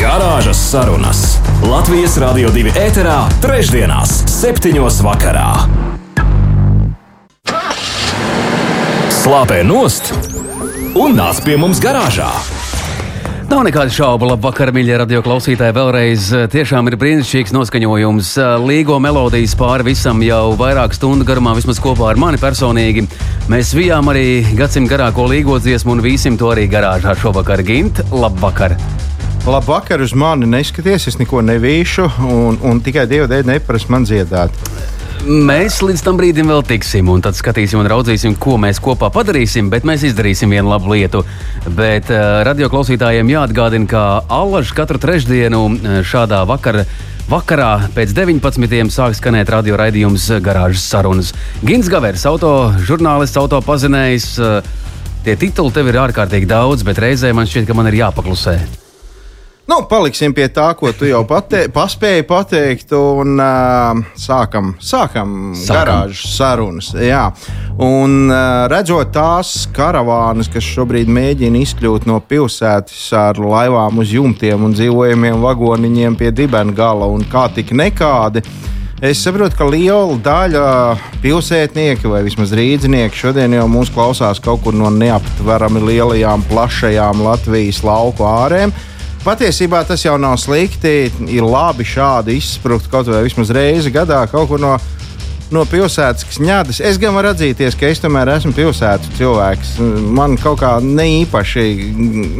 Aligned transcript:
Garāžas 0.00 0.56
sarunas 0.70 1.18
Latvijas 1.60 2.14
Rādio 2.22 2.48
2 2.54 2.70
ēterā, 2.72 3.18
trešdienās, 3.42 4.14
septiņos 4.32 5.02
vakarā. 5.04 5.48
Slāpē 9.12 9.58
nost 9.68 10.08
un 10.96 11.18
nāc 11.18 11.42
pie 11.44 11.58
mums 11.60 11.82
garāžā! 11.84 12.30
Nav 13.50 13.66
nekādu 13.66 13.92
šaubu, 13.92 14.30
labvakar, 14.30 14.72
mīļie 14.72 14.96
radio 15.02 15.20
klausītāji. 15.26 15.76
Vēlreiz 15.76 16.30
tiešām 16.54 16.88
ir 16.88 16.96
brīnišķīgs 16.96 17.52
noskaņojums. 17.58 18.32
Līgo 18.64 18.96
melodijas 19.04 19.52
pāri 19.58 19.90
visam 19.90 20.24
jau 20.24 20.54
vairāk 20.56 20.96
stundu 20.96 21.28
garumā, 21.28 21.52
vismaz 21.58 21.82
kopā 21.82 22.14
ar 22.14 22.24
mani 22.24 22.40
personīgi. 22.40 23.04
Mēs 23.52 23.76
vijām 23.76 24.08
arī 24.14 24.46
gadsimtu 24.56 24.94
garāko 24.94 25.28
līgo 25.28 25.60
dziesmu 25.60 25.98
un 25.98 26.04
vīsim 26.08 26.40
to 26.40 26.54
arī 26.54 26.70
garāžā 26.72 27.18
šovakar. 27.20 27.66
Gint, 27.68 28.00
labvakar! 28.14 28.78
Labvakar, 29.46 30.02
uz 30.04 30.12
mani 30.12 30.44
neskaties, 30.46 31.06
es 31.08 31.16
neko 31.16 31.40
nevīšu, 31.40 32.04
un, 32.28 32.58
un 32.60 32.80
tikai 32.84 33.06
Dieva 33.08 33.28
dēļ 33.30 33.46
neprasa 33.48 33.88
man 33.88 34.04
dziedāt. 34.04 34.52
Mēs 35.24 35.78
līdz 35.84 36.02
tam 36.04 36.16
brīdim 36.16 36.48
vēl 36.48 36.60
tiksim, 36.64 37.08
un 37.12 37.20
tad 37.24 37.36
skatīsim 37.36 37.80
un 37.80 37.88
raudzīsim, 37.88 38.34
ko 38.40 38.58
mēs 38.60 38.80
kopā 38.84 39.10
padarīsim. 39.12 39.68
Bet 39.72 39.84
mēs 39.88 40.04
izdarīsim 40.08 40.52
vienu 40.52 40.72
labu 40.72 40.92
lietu. 40.94 41.22
Bet 41.76 42.08
uh, 42.12 42.40
radioklausītājiem 42.48 43.32
jāatgādina, 43.32 43.88
ka 43.88 44.02
Allaž 44.32 44.72
katru 44.76 45.00
trešdienu 45.00 45.62
uh, 45.68 45.94
šādā 46.04 46.42
vakarā. 46.48 46.84
Vakarā 47.30 47.70
pēc 47.94 48.12
19. 48.16 48.90
sāk 48.90 49.14
skanēt 49.14 49.52
radio 49.52 49.76
raidījums 49.80 50.24
Garāžas 50.44 50.88
sarunas. 50.88 51.32
Gins 51.64 51.88
Gavers, 51.92 52.26
auto 52.28 52.72
žurnālists, 52.88 53.40
auto 53.40 53.60
pazinējs. 53.64 54.34
Uh, 54.40 54.76
tie 55.24 55.36
tituli 55.36 55.76
tev 55.76 55.92
ir 55.92 56.00
ārkārtīgi 56.08 56.48
daudz, 56.48 56.84
bet 56.84 57.00
reizē 57.00 57.32
man 57.36 57.48
šķiet, 57.48 57.68
ka 57.68 57.76
man 57.76 57.92
ir 57.92 58.00
jāpaklusē. 58.00 58.79
Nu, 59.68 59.82
paliksim 59.86 60.32
pie 60.34 60.48
tā, 60.50 60.70
ko 60.74 60.90
tu 60.96 61.06
jau 61.06 61.20
pate 61.28 61.66
paspēji 61.70 62.24
pateikt, 62.26 62.94
un 62.96 63.36
uh, 63.38 64.00
sākam, 64.18 64.72
sākam, 64.82 65.52
sākam. 65.54 65.76
garāžas 65.76 66.32
sarunas. 66.34 66.88
Jā. 66.96 67.28
Un 67.76 68.32
uh, 68.32 68.64
redzot 68.72 69.12
tās 69.14 69.68
karavānas, 69.76 70.50
kas 70.50 70.66
šobrīd 70.66 71.12
mēģina 71.12 71.62
izkļūt 71.62 72.08
no 72.10 72.18
pilsētas 72.24 73.04
ar 73.20 73.38
laivām 73.38 74.02
uz 74.02 74.16
jumtiem 74.16 74.66
un 74.66 74.74
dzīvojamiem 74.74 75.38
vagoniņiem 75.44 76.18
pie 76.18 76.32
dibena 76.34 76.74
gala, 76.74 77.06
un 77.06 77.22
kā 77.30 77.46
tik 77.54 77.74
nekādi. 77.76 78.42
Es 79.00 79.22
saprotu, 79.24 79.56
ka 79.56 79.64
liela 79.64 80.18
daļa 80.20 80.64
pilsētnieki 81.22 82.10
vai 82.10 82.24
vismaz 82.26 82.50
rīznieki 82.52 83.16
šodien 83.16 83.54
jau 83.56 83.64
mūs 83.70 83.88
klausās 83.94 84.42
kaut 84.44 84.60
kur 84.66 84.76
no 84.76 84.90
neaptverami 84.92 85.80
lielajām, 85.86 86.42
plašajām 86.50 87.22
Latvijas 87.24 87.80
lauku 87.86 88.26
ārēm. 88.28 88.74
Patiesībā 89.20 89.82
tas 89.84 90.00
jau 90.00 90.14
nav 90.16 90.38
slikti. 90.40 91.10
Ir 91.28 91.44
labi 91.44 91.84
šādi 91.84 92.38
izsprukt 92.40 92.88
kaut 92.88 93.10
vai 93.12 93.20
vismaz 93.26 93.50
reizi 93.52 93.92
gadā 93.92 94.22
kaut 94.32 94.48
kur 94.48 94.62
no 94.62 94.78
no 95.54 95.64
pilsētas 95.68 96.26
kņādas. 96.30 96.80
Es 96.86 96.98
gan 97.00 97.14
varu 97.16 97.32
atzīties, 97.34 97.76
ka 97.78 97.90
es 97.90 98.02
tomēr 98.02 98.30
esmu 98.36 98.52
pilsētas 98.56 99.12
cilvēks. 99.18 99.72
Man 100.16 100.36
kaut 100.40 100.60
kā 100.62 100.72
ne 100.84 101.06
īpaši, 101.20 101.64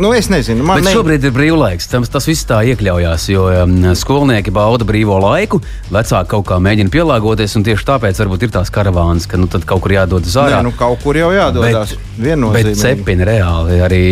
nu, 0.00 0.12
es 0.16 0.30
nezinu. 0.32 0.66
Bet 0.68 0.86
ne... 0.86 0.94
šobrīd 0.94 1.26
ir 1.26 1.34
brīvlaiks. 1.34 1.90
Tas, 1.90 2.12
tas 2.12 2.28
viss 2.30 2.46
tā 2.48 2.60
iekļaujās, 2.72 3.26
jo 3.32 3.46
um, 3.64 3.78
skolnieki 3.98 4.54
bauda 4.54 4.86
brīvo 4.88 5.18
laiku, 5.22 5.62
vecāki 5.90 6.32
kaut 6.34 6.46
kā 6.50 6.60
mēģina 6.62 6.92
pielāgoties, 6.94 7.56
un 7.58 7.66
tieši 7.66 7.88
tāpēc 7.90 8.22
varbūt 8.22 8.46
ir 8.46 8.54
tās 8.54 8.72
karavānas, 8.74 9.28
ka 9.30 9.40
nu, 9.40 9.50
kaut 9.50 9.84
kur 9.84 9.96
jādodas 9.96 10.38
ārā. 10.40 10.60
Nē, 10.60 10.68
nu, 10.70 10.74
kaut 10.78 11.02
kur 11.04 11.18
jau 11.18 11.32
jādodas. 11.34 11.96
Bet, 12.20 12.72
cepini 12.78 13.26
reāli 13.26 13.80
arī, 13.84 14.04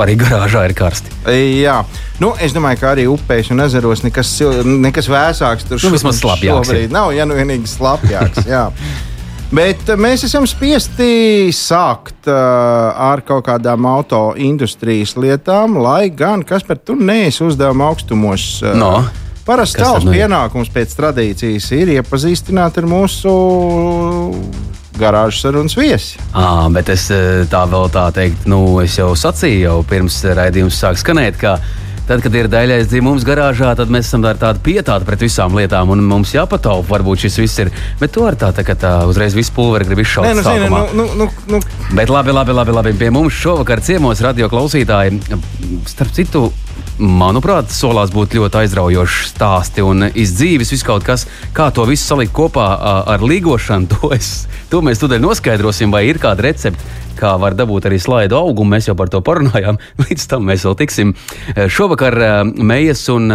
arī 0.00 0.18
garāžā 0.20 0.66
ir 0.68 0.76
karsti. 0.78 1.14
Jā. 1.60 1.82
Nu, 2.22 2.30
es 2.38 2.52
domāju, 2.54 2.78
ka 2.78 2.92
arī 2.94 3.08
upēs 3.10 3.48
un 3.50 3.64
ezeros 3.64 4.04
nekas, 4.04 4.30
nekas 4.62 5.08
vēsāks 5.10 5.66
tur 5.66 5.82
nu, 5.82 5.98
slapjāks. 5.98 6.70
Šobrīd 6.70 6.94
nav, 6.94 7.10
ja 7.16 7.26
nu 7.26 7.34
vienīgi 7.34 7.66
slapjāks. 8.14 9.12
Bet 9.54 9.90
uh, 9.92 9.98
mēs 10.00 10.24
esam 10.26 10.46
spiesti 10.50 11.50
sākt 11.54 12.26
uh, 12.30 12.34
ar 13.12 13.22
kaut 13.26 13.44
kādām 13.46 13.86
auto 13.86 14.32
industrijas 14.40 15.14
lietām, 15.20 15.78
lai 15.78 16.08
gan 16.10 16.42
kas 16.46 16.64
par 16.66 16.80
to 16.80 16.96
neesi 16.98 17.44
uzdevuma 17.44 17.92
augstumos. 17.92 18.48
Uh, 18.64 18.74
no. 18.78 18.94
Parasti 19.44 19.82
tavs 19.82 20.06
nu 20.06 20.14
pienākums 20.14 20.70
pēc 20.72 20.94
tradīcijas 20.96 21.66
ir 21.76 21.90
iepazīstināt 21.98 22.78
ar 22.80 22.86
mūsu 22.88 23.32
garāžas 24.96 25.42
sarunas 25.44 25.76
viesi. 25.76 26.16
À, 26.32 26.64
bet 26.72 26.88
es 26.88 27.10
tā 27.52 27.64
vēl 27.68 27.90
tā 27.92 28.06
teikt, 28.16 28.46
nu, 28.48 28.62
es 28.80 28.96
jau 28.96 29.10
sacīju, 29.12 29.66
jau 29.66 29.74
pirms 29.90 30.16
raidījums 30.38 30.78
sāk 30.80 30.96
skanēt, 31.02 31.36
ka 31.36 31.58
Tad, 32.04 32.20
kad 32.20 32.34
ir 32.36 32.50
daļais 32.52 32.90
dzimums 32.90 33.24
garāžā, 33.24 33.70
tad 33.78 33.88
mēs 33.92 34.10
esam 34.10 34.26
ar 34.28 34.36
tādu 34.36 34.60
pietātu 34.66 35.06
pret 35.08 35.22
visām 35.24 35.54
lietām, 35.56 35.88
un 35.94 36.02
mums 36.04 36.34
jāpataupa. 36.34 36.84
Varbūt 36.90 37.24
šis 37.24 37.38
viss 37.40 37.62
ir. 37.64 37.70
Bet 38.00 38.12
to 38.12 38.26
ar 38.28 38.36
tā, 38.36 38.50
tā, 38.52 38.64
tā 38.76 38.92
uzreiz 39.08 39.32
visu 39.36 39.54
pulveri 39.56 39.88
grib 39.88 40.02
izšaut. 40.04 40.28
Nē, 40.28 40.34
nu, 40.36 40.44
zini, 40.44 40.68
nu, 40.68 40.82
nu, 41.00 41.06
nu, 41.22 41.30
nu. 41.54 41.62
Bet 41.96 42.12
labi, 42.12 42.34
labi, 42.36 42.52
labi, 42.52 42.76
labi. 42.76 42.92
Pie 43.00 43.08
mums 43.14 43.32
šovakar 43.40 43.80
ciemos 43.84 44.20
radio 44.24 44.50
klausītāji. 44.52 45.16
Starp 45.88 46.12
citu, 46.12 46.50
manuprāt, 46.98 47.72
solās 47.74 48.12
būt 48.14 48.36
ļoti 48.38 48.60
aizraujoši 48.62 49.28
stāsti 49.32 49.84
un 49.84 50.08
izdzīves, 50.10 50.70
viss 50.74 50.86
kaut 50.86 51.06
kas, 51.06 51.26
kā 51.56 51.70
to 51.74 51.86
visu 51.88 52.06
salikt 52.06 52.34
kopā 52.36 52.68
ar 53.14 53.24
līgošanu. 53.24 53.90
To, 53.94 54.10
es, 54.14 54.46
to 54.70 54.80
mēs 54.82 54.98
tūdaļ 54.98 55.20
noskaidrosim, 55.22 55.92
vai 55.94 56.02
ir 56.08 56.18
kāda 56.22 56.46
recepte, 56.46 56.82
kā 57.18 57.34
var 57.40 57.54
dabūt 57.54 57.86
arī 57.88 58.00
slaidu 58.02 58.36
augumu. 58.38 58.74
Mēs 58.74 58.88
jau 58.88 58.96
par 58.98 59.10
to 59.12 59.20
parunājām, 59.24 59.78
līdz 60.04 60.26
tam 60.30 60.46
mēs 60.48 60.64
vēl 60.66 60.76
tiksim. 60.80 61.14
Šovakar 61.70 62.16
Meijas 62.56 63.06
un 63.12 63.30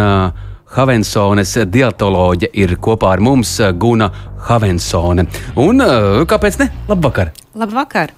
Havensones 0.70 1.56
dietoloģe 1.66 2.52
ir 2.62 2.76
kopā 2.82 3.14
ar 3.16 3.24
mums 3.24 3.56
Guna 3.80 4.10
Havensone. 4.48 5.26
Un 5.58 5.86
kāpēc 6.30 6.60
ne? 6.62 6.70
Labvakar! 6.90 7.32
Labvakar! 7.58 8.14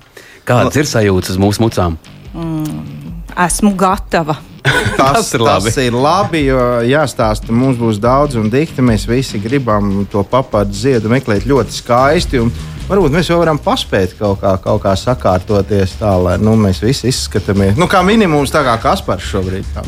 Kādas 0.48 0.76
ir 0.80 0.88
sajūtas 0.90 1.36
uz 1.36 1.40
mūsu 1.40 1.62
mucām? 1.62 1.96
Mm, 2.34 3.22
esmu 3.46 3.76
gatava. 3.78 4.40
Tas, 4.96 5.16
tas, 5.16 5.32
ir 5.34 5.42
labi. 5.42 5.70
tas 5.70 5.78
ir 5.82 5.96
labi, 5.96 6.40
jo 6.46 6.60
jāstāsta, 6.86 7.50
mums 7.54 7.80
būs 7.80 7.98
daudz 8.02 8.36
un 8.38 8.46
dikti. 8.52 8.84
Mēs 8.84 9.08
visi 9.10 9.40
gribam 9.42 10.04
to 10.12 10.22
papādu 10.22 10.76
ziedu 10.76 11.10
meklēt 11.10 11.48
ļoti 11.50 11.74
skaisti. 11.74 12.44
Varbūt 12.86 13.14
mēs 13.14 13.30
jau 13.30 13.40
varam 13.40 13.58
paspēt 13.62 14.16
kaut 14.18 14.40
kā, 14.42 14.56
kaut 14.62 14.82
kā 14.84 14.94
sakārtoties 14.98 15.98
tā, 15.98 16.14
lai 16.22 16.38
nu, 16.42 16.54
mēs 16.60 16.82
visi 16.84 17.10
izskatāmies. 17.10 17.78
Nu, 17.80 17.90
kā 17.90 18.04
minimums, 18.06 18.54
tā 18.54 18.64
kā 18.66 18.78
Kaspars 18.82 19.30
šobrīd. 19.32 19.66
Tā. 19.74 19.86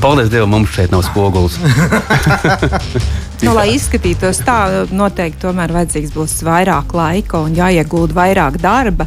Paldies 0.00 0.28
Dievam, 0.28 0.50
mums 0.50 0.72
šeit 0.76 0.92
nav 0.92 1.02
spogulis. 1.06 1.56
nu, 3.44 3.54
lai 3.56 3.70
izskatītos 3.72 4.42
tā, 4.44 4.58
noteikti 4.92 5.40
tomēr 5.40 5.72
vajadzīgs 5.72 6.12
būs 6.12 6.34
vairāk 6.44 6.92
laika 6.92 7.40
un 7.46 7.56
jāiegūda 7.56 8.16
vairāk 8.16 8.58
darba. 8.60 9.06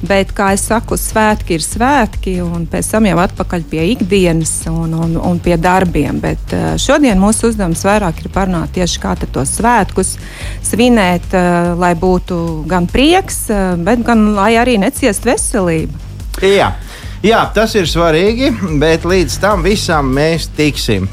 Bet, 0.00 0.32
kā 0.32 0.54
jau 0.54 0.62
saku, 0.62 0.96
svētki 0.96 1.58
ir 1.58 1.64
svētki, 1.64 2.38
un 2.40 2.64
pēc 2.70 2.88
tam 2.94 3.08
jau 3.10 3.18
atpakaļ 3.20 3.68
pie 3.68 3.84
ikdienas 3.92 4.54
un, 4.72 4.96
un, 4.96 5.16
un 5.20 5.40
pie 5.44 5.58
darbiem. 5.60 6.22
Bet 6.24 6.56
eh, 6.56 6.70
šodien 6.80 7.20
mūsu 7.20 7.52
uzdevums 7.52 7.84
vairāk 7.84 8.24
ir 8.24 8.32
parunāt 8.32 8.72
tieši 8.78 9.04
kā 9.04 9.12
tos 9.26 9.58
svētkus 9.58 10.16
svinēt, 10.64 11.28
eh, 11.36 11.72
lai 11.76 11.92
būtu 11.98 12.64
gan 12.70 12.88
prieks, 12.88 13.44
eh, 13.52 13.74
bet 13.76 14.06
gan 14.08 14.30
lai 14.38 14.54
arī 14.56 14.80
neciest 14.80 15.28
veselību. 15.28 16.06
Jā. 16.40 16.72
Jā, 17.18 17.40
tas 17.50 17.72
ir 17.74 17.88
svarīgi, 17.90 18.52
bet 18.78 19.02
līdz 19.08 19.40
tam 19.42 19.64
visam 19.66 20.12
mēs 20.14 20.46
tiksim. 20.54 21.08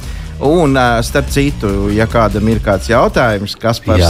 Un, 0.45 0.75
starp 0.99 1.29
citu, 1.31 1.69
ja 1.95 2.03
kādam 2.11 2.49
ir 2.51 2.59
kāds 2.59 2.89
jautājums, 2.91 3.53
kas 3.55 3.79
par 3.79 4.01
jā. 4.01 4.09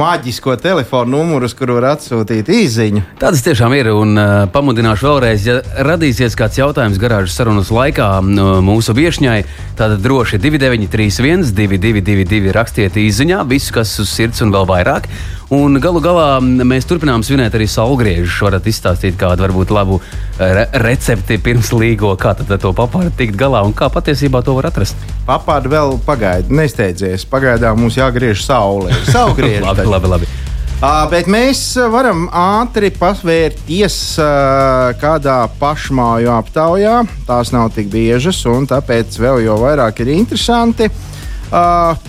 maģisko 0.00 0.54
telefonu 0.56 1.18
numuru, 1.18 1.44
uz 1.44 1.52
kuru 1.54 1.76
var 1.76 1.90
atsūtīt 1.90 2.48
īsiņu. 2.48 3.02
Tādas 3.20 3.44
tiešām 3.44 3.76
ir. 3.76 3.90
Un 3.92 4.16
uh, 4.16 4.32
pamudināšu 4.50 5.04
vēlreiz, 5.10 5.44
ja 5.44 5.58
radīsies 5.84 6.34
kāds 6.40 6.56
jautājums 6.58 6.96
garāžas 6.98 7.36
sarunas 7.36 7.68
laikā 7.68 8.08
uh, 8.24 8.56
mūsu 8.64 8.96
viesņai, 8.96 9.42
tad 9.76 9.98
droši 10.00 10.40
2931, 10.40 11.52
222, 11.52 12.56
rakstiet 12.56 12.96
īsiņā 13.04 13.44
visu, 13.52 13.76
kas 13.76 13.92
uz 14.00 14.08
sirds 14.16 14.40
un 14.42 14.54
vēl 14.54 14.64
vairāk. 14.72 15.12
Un 15.54 15.76
galu 15.78 16.00
galā 16.02 16.40
mēs 16.42 16.86
turpinām 16.88 17.22
svinēt 17.22 17.54
arī 17.54 17.66
saulgriežus. 17.70 18.40
Varat 18.42 18.64
izstāstīt 18.66 19.18
kādu 19.20 19.44
varbūt 19.44 19.70
labu 19.74 20.00
re 20.38 20.64
recepti 20.82 21.36
pirms 21.42 21.70
līgo, 21.74 22.10
kā 22.18 22.32
tad 22.38 22.50
to 22.62 22.72
papāri 22.74 23.12
tikt 23.14 23.36
galā 23.38 23.60
un 23.66 23.74
kā 23.76 23.90
patiesībā 23.92 24.42
to 24.46 24.56
var 24.56 24.70
atrast. 24.72 24.98
Papāri 25.28 25.70
vēl 25.70 25.98
pagaidi, 26.06 26.54
nesteidzies. 26.58 27.26
Pagaidām 27.30 27.78
mums 27.84 28.00
jāgriež 28.00 28.42
saulē. 28.46 28.96
Saulgriež. 29.14 29.62
labi, 29.62 29.86
labi, 29.94 30.12
labi. 30.16 30.32
Uh, 30.74 31.04
bet 31.12 31.30
mēs 31.30 31.60
varam 31.92 32.26
ātri 32.34 32.90
pasvērties 32.92 33.98
uh, 34.18 34.90
kādā 35.00 35.38
pašmāju 35.60 36.34
aptaujā. 36.34 36.98
Tās 37.28 37.54
nav 37.54 37.70
tik 37.76 37.92
biežas, 37.94 38.42
un 38.50 38.66
tāpēc 38.68 39.20
vēl 39.22 39.44
jau 39.46 39.60
vairāk 39.62 40.02
ir 40.02 40.16
interesanti. 40.18 40.90
Uh, 40.90 41.13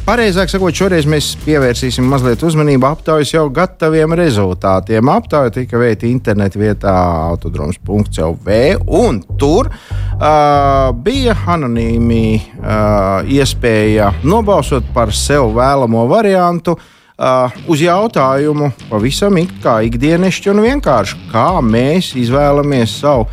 pareizāk 0.05 0.49
sakot, 0.49 0.75
šoreiz 0.75 1.05
mēs 1.09 1.33
pievērsīsim 1.43 2.05
mazliet 2.09 2.41
uzmanību 2.45 2.87
aptaujas 2.87 3.33
jau 3.33 3.45
gataviem 3.53 4.15
rezultātiem. 4.17 5.09
Aptauja 5.11 5.53
tika 5.53 5.79
veikta 5.81 6.07
internetā 6.09 6.59
vietā 6.61 6.95
autodroms.clv, 7.31 8.57
un 8.87 9.21
tur 9.39 9.69
uh, 9.69 10.91
bija 11.05 11.37
anonīmi 11.55 12.25
uh, 12.39 13.25
iespēja 13.27 14.13
nobalsot 14.23 14.87
par 14.95 15.13
sev 15.15 15.51
vēlamo 15.57 16.05
variantu. 16.11 16.77
Uh, 17.15 17.47
uz 17.71 17.79
jautājumu 17.79 18.73
pavisam 18.89 19.37
ik 19.39 19.53
kā 19.63 19.77
ikdienišķi 19.87 20.51
un 20.51 20.63
vienkārši, 20.65 21.21
kā 21.31 21.47
mēs 21.63 22.11
izvēlamies 22.19 22.97
savu 22.99 23.29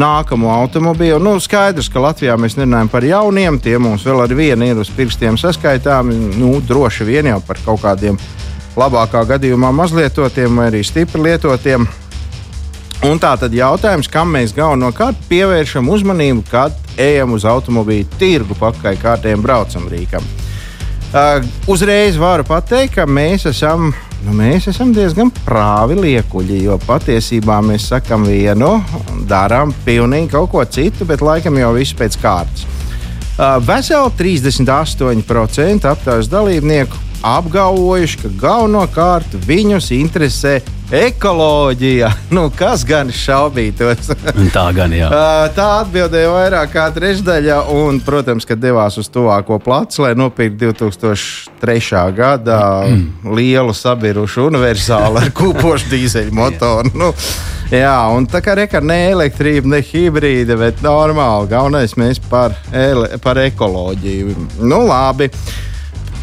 nākamo 0.00 0.50
automobīlu. 0.54 1.20
Nu, 1.22 1.36
skaidrs, 1.42 1.90
ka 1.92 2.02
Latvijā 2.02 2.36
mēs 2.40 2.56
nerunājam 2.58 2.90
par 2.92 3.06
jauniem, 3.06 3.60
tie 3.62 3.76
mums 3.78 4.04
vēl 4.06 4.24
ar 4.24 4.34
vienu 4.36 4.68
ir 4.68 4.80
uz 4.80 4.90
pirkstiem 4.96 5.38
saskaitāmi. 5.40 6.16
Nu, 6.40 6.56
droši 6.64 7.06
vien 7.08 7.30
jau 7.30 7.40
par 7.46 7.60
kaut 7.64 7.82
kādiem 7.84 8.18
labākā 8.78 9.24
gadījumā 9.34 9.72
mazlietotiem 9.76 10.56
vai 10.56 10.70
arī 10.70 10.84
stipri 10.86 11.22
lietotiem. 11.28 11.88
Un 13.08 13.16
tā 13.16 13.32
tad 13.40 13.54
jautājums, 13.56 14.10
kam 14.12 14.34
mēs 14.36 14.52
galvenokārt 14.52 15.22
pievēršam 15.30 15.88
uzmanību, 15.88 16.44
kad 16.50 16.76
ejam 17.00 17.32
uz 17.32 17.46
automobīļa 17.48 18.20
tirgu 18.20 18.56
pakaļ 18.60 19.00
kārtējiem 19.00 19.44
braucam 19.44 19.88
rīkam. 19.88 20.26
Uh, 21.10 21.40
uzreiz 21.66 22.20
varu 22.20 22.44
pateikt, 22.46 22.98
ka 22.98 23.06
mēs 23.08 23.48
esam 23.50 23.88
nu, 24.26 24.34
mēs 24.36 24.68
esam 24.70 24.92
diezgan 24.96 25.30
prāvi 25.44 25.96
liekuļi, 25.98 26.62
jo 26.66 26.78
patiesībā 26.86 27.60
mēs 27.64 27.88
sakām 27.92 28.26
vienu, 28.28 28.76
darām 29.30 29.74
pilnīgi 29.86 30.32
kaut 30.34 30.50
ko 30.52 30.64
citu, 30.64 31.06
bet 31.08 31.24
laikam 31.24 31.58
jau 31.60 31.72
viss 31.76 31.96
pēc 31.96 32.18
kārtas. 32.22 32.66
Veseli 33.64 34.10
38% 34.18 35.88
aptaujas 35.88 36.28
dalībnieku 36.28 36.98
apgalvojuši, 37.24 38.20
ka 38.22 38.32
galvenokārt 38.40 39.36
viņus 39.46 39.90
interesē 39.96 40.58
ekoloģija. 40.92 42.10
Nu, 42.30 42.44
kas 42.54 42.84
gan 42.86 43.08
šaubītos? 43.10 44.12
tā 44.54 44.64
gan 44.74 44.92
jā. 44.94 45.08
tā 45.58 45.66
atbildēja 45.80 46.30
vairāk 46.30 46.72
kā 46.74 46.84
trešdaļa, 46.94 47.56
un, 47.74 47.98
protams, 48.06 48.46
ka 48.46 48.54
devās 48.54 48.98
uz 49.00 49.10
tuvāko 49.10 49.58
placu, 49.62 50.04
lai 50.04 50.12
nopirktu 50.18 50.70
2003. 50.78 52.04
gada 52.14 52.60
lielu 53.38 53.74
sabirušu 53.74 54.46
universālu 54.50 55.22
ar 55.24 55.32
kūpošu 55.34 55.90
dīzeļu 55.94 56.36
motoru. 56.38 56.94
Nu, 56.94 57.14
Jā, 57.70 58.10
un 58.10 58.24
tā 58.26 58.40
kā 58.42 58.56
reka 58.58 58.80
ne 58.82 58.96
elektrība, 59.12 59.76
ne 59.76 59.78
hibrīda, 59.86 60.56
bet 60.58 60.80
normāli. 60.82 61.46
Galvenais 61.52 61.94
mēs 61.94 62.18
par, 62.26 62.56
ele, 62.74 63.06
par 63.22 63.38
ekoloģiju. 63.38 64.34
Nu, 64.58 64.80
labi. 64.88 65.28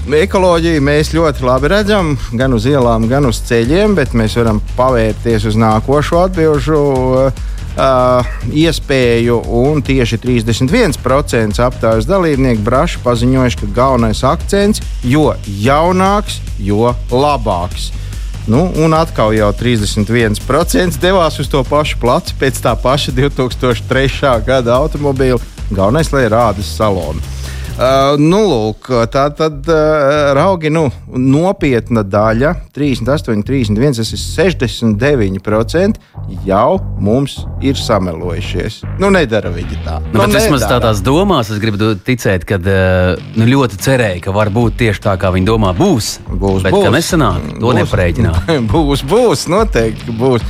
Ekoloģiju 0.07 0.79
mēs 0.87 1.09
ļoti 1.11 1.43
labi 1.43 1.67
redzam, 1.67 2.13
gan 2.31 2.53
uz 2.55 2.63
ielām, 2.69 3.09
gan 3.11 3.27
uz 3.27 3.41
ceļiem, 3.43 3.91
bet 3.97 4.13
mēs 4.15 4.37
varam 4.39 4.61
pavērties 4.77 5.43
uz 5.49 5.57
nākošo 5.59 6.21
atbildžu 6.23 6.77
uh, 6.79 8.29
iespēju. 8.47 9.41
Un 9.59 9.83
tieši 9.83 10.21
31% 10.23 11.59
aptaujas 11.65 12.07
dalībnieku 12.07 12.63
braši 12.63 13.03
paziņojuši, 13.03 13.59
ka 13.59 13.71
galvenais 13.75 14.23
akcents 14.23 14.83
jo 15.03 15.33
jaunāks, 15.43 16.39
jo 16.63 16.95
labāks. 17.11 17.91
Nu, 18.47 18.69
un 18.79 18.95
atkal 18.95 19.35
jau 19.35 19.51
31% 19.51 21.01
devās 21.03 21.41
uz 21.43 21.51
to 21.51 21.65
pašu 21.67 21.99
placu 21.99 22.39
pēc 22.39 22.63
tā 22.63 22.77
paša 22.79 23.11
2003. 23.11 24.37
gada 24.47 24.79
automobīļa. 24.79 25.43
Galvenais, 25.67 26.15
lai 26.15 26.29
rādas 26.31 26.77
salonu. 26.79 27.19
Uh, 27.77 28.15
nu, 28.17 28.39
lūk, 28.49 28.87
tā 29.13 29.27
tad 29.37 29.67
uh, 29.69 30.31
raugi 30.33 30.71
nu, 30.73 30.87
nopietna 31.13 32.01
daļa, 32.01 32.55
38, 32.73 33.43
31, 33.45 33.93
tas 33.99 34.09
ir 34.15 34.21
69% 34.49 35.99
jau 36.47 36.79
mums 36.97 37.35
ir 37.61 37.77
samelojušies. 37.77 38.79
Nu, 38.97 39.11
nedara 39.13 39.51
viņi 39.53 39.77
tā. 39.85 39.99
Nu, 40.07 40.23
nu, 40.23 40.25
vismaz 40.33 40.65
tādās 40.65 41.03
domās 41.05 41.53
es 41.53 41.61
gribu 41.61 41.91
ticēt, 42.01 42.47
ka 42.49 42.57
uh, 42.57 43.13
nu, 43.37 43.45
ļoti 43.45 43.77
cerēju, 43.85 44.23
ka 44.25 44.33
varbūt 44.33 44.81
tieši 44.81 45.03
tā, 45.05 45.13
kā 45.21 45.29
viņi 45.37 45.45
domā, 45.51 45.75
būs. 45.77 46.15
Būs, 46.33 46.65
bet 46.65 46.73
būs. 46.73 46.89
nesanāk, 46.97 47.45
to 47.59 47.61
būs, 47.67 47.77
nepareiķināt. 47.83 48.55
būs, 48.73 49.05
būs, 49.05 49.45
noteikti 49.53 50.17
būs. 50.17 50.41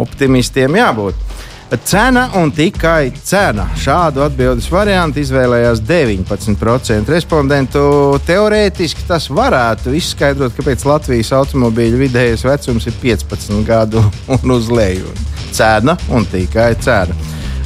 Optimistiem 0.00 0.80
jābūt. 0.80 1.29
Cena 1.70 2.24
un 2.34 2.50
tikai 2.50 3.12
cena. 3.22 3.68
Šādu 3.78 4.24
atbildības 4.24 4.66
variantu 4.72 5.20
izvēlējās 5.22 5.78
19% 5.86 7.12
respondentu. 7.14 7.82
Teorētiski 8.26 9.06
tas 9.06 9.28
varētu 9.30 9.94
izskaidrot, 9.94 10.56
kāpēc 10.56 10.82
Latvijas 10.88 11.30
automobīļu 11.38 12.00
vidējais 12.02 12.42
vecums 12.48 12.88
ir 12.90 12.96
15 13.02 13.62
gadu 13.68 14.02
un 14.34 14.56
uz 14.56 14.66
leju. 14.72 15.14
Cena 15.54 15.94
un 16.10 16.26
tikai 16.26 16.72
cena. 16.82 17.14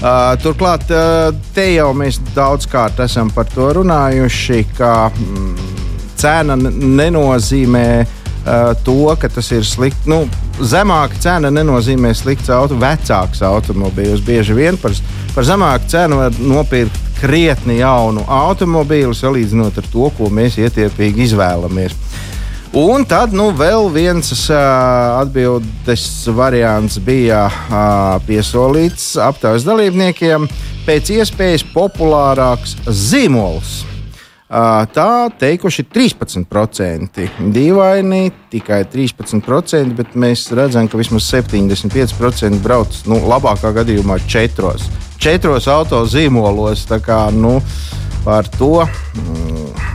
Uh, 0.04 0.34
turklāt, 0.42 0.84
uh, 0.92 1.30
te 1.56 1.70
jau 1.72 1.88
mēs 1.96 2.18
daudzkārt 2.34 3.00
esam 3.06 3.30
par 3.32 3.48
to 3.48 3.70
runājuši, 3.78 4.58
ka 4.76 4.90
mm, 5.08 5.54
cena 6.20 6.58
nenozīmē 6.60 7.86
uh, 8.04 8.74
to, 8.84 8.98
ka 9.16 9.32
tas 9.32 9.48
ir 9.56 9.64
slikti. 9.64 10.10
Nu, 10.12 10.26
zemāka 10.60 11.18
cena 11.20 11.50
nenozīmē 11.50 12.12
slikts 12.14 12.50
auto, 12.52 12.76
vecāks 12.80 13.42
automobīls. 13.44 14.22
Bieži 14.24 14.56
vien 14.56 14.78
par, 14.80 14.94
par 15.34 15.46
zemāku 15.46 15.90
cenu 15.90 16.20
var 16.22 16.38
nopirkt 16.38 17.00
krietni 17.20 17.78
jaunu 17.80 18.24
automobīlu, 18.28 19.14
salīdzinot 19.16 19.80
ar 19.80 19.90
to, 19.92 20.10
ko 20.18 20.30
mēs 20.30 20.58
ietiepīgi 20.60 21.28
izvēlamies. 21.28 21.96
Un 22.74 23.04
tad 23.06 23.30
nu, 23.30 23.52
vēl 23.54 23.86
viens 23.94 24.32
uh, 24.50 25.20
atbildes 25.20 26.08
variants 26.34 26.98
bija 26.98 27.44
uh, 27.46 28.16
piesolīts 28.26 29.12
aptaujas 29.22 29.66
dalībniekiem- 29.68 30.48
pēc 30.86 31.12
iespējas 31.20 31.62
populārāks 31.70 32.74
zīmols. 32.90 33.93
Tā 34.54 35.06
teikuši 35.34 35.82
13%. 35.90 37.24
Dīvaini, 37.54 38.28
tikai 38.52 38.84
13%, 38.86 39.96
bet 39.98 40.12
mēs 40.14 40.44
redzam, 40.54 40.86
ka 40.86 41.00
vismaz 41.00 41.26
75% 41.32 42.62
brauc 42.62 43.00
nu, 43.10 43.18
labākā 43.26 43.72
gadījumā 43.74 44.20
četros. 44.30 44.86
Četros 45.18 45.66
auto 45.66 46.04
zīmolos. 46.06 46.84
Kā, 47.02 47.18
nu, 47.34 47.56
par 48.22 48.46
to 48.54 48.84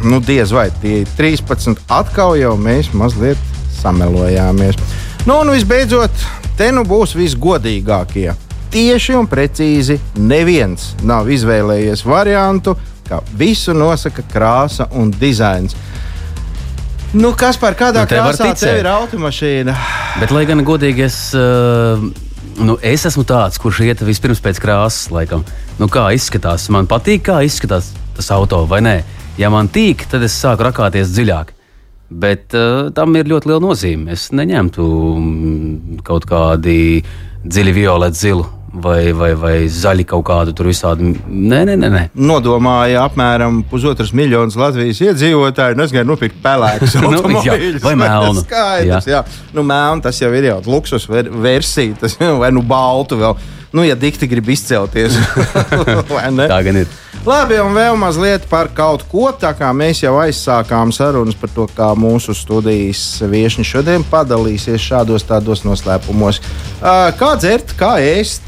nu, 0.04 0.20
diez 0.20 0.52
vai 0.52 0.68
tie 0.82 1.06
ir 1.06 1.16
13. 1.16 1.80
Atkal 1.88 2.36
jau 2.42 2.58
mēs 2.60 2.92
mazliet 2.92 3.40
samelojāmies. 3.80 4.76
Nu, 5.24 5.40
un 5.40 5.56
visbeidzot, 5.56 6.28
te 6.60 6.74
nu 6.76 6.84
būs 6.84 7.16
visgodīgākie. 7.16 8.34
Tieši 8.70 9.16
un 9.16 9.26
precīzi 9.32 10.02
neviens 10.20 10.92
nav 11.08 11.32
izvēlējies 11.32 12.04
variantu, 12.06 12.76
ka 13.10 13.22
visu 13.38 13.74
nosaka 13.74 14.24
krāsa 14.30 14.88
un 14.96 15.12
dizains. 15.12 15.76
Nu, 17.14 17.34
kas 17.34 17.58
par 17.58 17.74
kādā 17.78 18.04
nu, 18.06 18.10
krāsā 18.10 18.52
tev 18.54 18.84
ir 18.84 18.90
automašīna? 18.92 19.74
Bet, 20.22 20.34
lai 20.36 20.44
gan 20.46 20.62
godīgi, 20.66 21.08
es, 21.08 21.18
uh, 21.38 22.04
nu, 22.62 22.76
es 22.86 23.06
esmu 23.10 23.26
tāds, 23.26 23.58
kurš 23.62 23.82
iet 23.88 24.04
vispirms 24.06 24.42
pēc 24.46 24.62
krāsas, 24.62 25.08
laikam. 25.14 25.42
Nu, 25.82 25.90
kā 25.90 26.06
izskatās? 26.14 26.68
Man 26.74 26.90
patīk, 26.90 27.26
kā 27.32 27.40
izskatās 27.48 27.90
tas 28.18 28.30
auto, 28.36 28.62
vai 28.70 28.84
nē? 28.86 29.00
Ja 29.42 29.50
man 29.50 29.72
tīk, 29.74 30.06
tad 30.12 30.26
es 30.28 30.38
sāku 30.38 30.68
rakāties 30.68 31.10
dziļāk. 31.16 31.56
Bet 32.10 32.54
uh, 32.58 32.90
tam 32.94 33.18
ir 33.18 33.30
ļoti 33.30 33.50
liela 33.50 33.64
nozīme. 33.64 34.14
Es 34.14 34.30
neņemtu 34.36 34.86
mm, 34.86 36.00
kaut 36.06 36.30
kādi 36.30 37.02
dziļi 37.46 37.76
violetu 37.82 38.22
zilu 38.22 38.48
vai, 38.74 39.12
vai, 39.16 39.32
vai 39.38 39.54
zaļi 39.72 40.06
kaut 40.10 40.26
kādu 40.28 40.54
tur 40.56 40.70
visādi. 40.70 41.14
Nē, 41.28 41.62
nē, 41.68 41.76
nē. 41.80 41.90
nē. 41.94 42.04
Nodomāja 42.30 43.04
apmēram 43.08 43.62
pusotras 43.70 44.14
miljonus 44.16 44.58
Latvijas 44.60 45.02
iedzīvotāju, 45.06 45.78
un 45.78 45.86
es 45.86 45.94
gāju 45.96 46.10
nopirkt 46.10 46.40
pelēkus 46.44 46.98
nu, 47.04 47.42
jā, 47.46 47.58
vai 47.84 47.96
melnu. 48.00 48.44
Skaidrs, 48.46 49.10
jā. 49.10 49.20
jā. 49.20 49.52
Nu, 49.56 49.66
melnu 49.68 50.06
tas 50.06 50.22
jau 50.22 50.32
ir 50.36 50.50
jau 50.52 50.60
luksus 50.70 51.08
versija, 51.10 51.98
tas 52.06 52.18
vai 52.42 52.52
nu 52.56 52.66
baltu 52.66 53.20
vēl. 53.20 53.38
Nu, 53.76 53.84
ja 53.86 53.94
dikti 54.00 54.26
grib 54.30 54.48
izcelties, 54.50 55.18
tā 56.10 56.64
gan 56.66 56.82
ir. 56.82 56.90
Labi, 57.28 57.58
un 57.60 57.74
vēl 57.76 57.98
mazliet 58.00 58.46
par 58.48 58.70
kaut 58.72 59.02
ko. 59.12 59.26
Tā 59.36 59.52
kā 59.58 59.74
mēs 59.76 60.00
jau 60.06 60.14
aizsākām 60.22 60.94
sarunas 60.96 61.36
par 61.36 61.52
to, 61.52 61.66
kā 61.76 61.90
mūsu 62.00 62.32
studijas 62.38 63.02
viesi 63.28 63.66
šodien 63.68 64.06
padalīsies 64.08 64.80
šādos 64.80 65.28
tādos 65.28 65.66
noslēpumos. 65.68 66.40
Kā 66.80 67.32
dzert, 67.42 67.76
kā 67.80 67.98
ēst, 68.00 68.48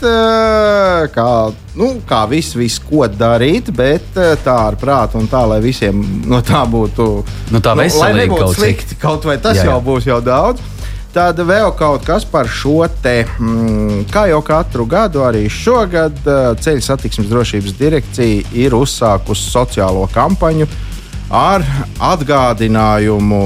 kā, 1.12 1.28
nu, 1.76 1.92
kā 2.08 2.22
viss, 2.32 2.56
vis, 2.56 2.80
ko 2.80 3.04
darīt, 3.12 3.74
bet 3.76 4.16
tā 4.16 4.58
ar 4.70 4.80
prātu 4.80 5.20
un 5.20 5.28
tā, 5.28 5.44
lai 5.52 5.60
visiem 5.64 6.00
no 6.32 6.40
tā 6.40 6.64
būtu. 6.64 7.10
Nu, 7.52 7.60
tā 7.60 7.76
nu, 7.76 7.90
lai 8.00 8.14
nebūtu 8.22 8.46
kaut 8.46 8.62
slikti, 8.62 9.02
kaut 9.04 9.28
vai 9.28 9.36
tas 9.44 9.60
jā, 9.60 9.68
jā. 9.68 9.74
jau 9.74 9.82
būs 9.92 10.08
jau 10.08 10.24
daudz. 10.24 10.64
Tad 11.12 11.42
vēl 11.44 11.74
kaut 11.76 12.06
kas 12.08 12.24
par 12.24 12.48
šo 12.48 12.86
te, 13.04 13.26
mm, 13.28 14.06
kā 14.14 14.30
jau 14.30 14.40
katru 14.48 14.86
gadu, 14.88 15.26
arī 15.28 15.44
šogad 15.52 16.16
eh, 16.24 16.40
Ceļu 16.56 16.86
satiksmes 16.86 17.28
drošības 17.28 17.76
direkcija 17.76 18.46
ir 18.56 18.76
uzsākusi 18.78 19.52
sociālo 19.52 20.06
kampaņu 20.14 20.70
ar 21.36 21.66
atgādinājumu 22.14 23.44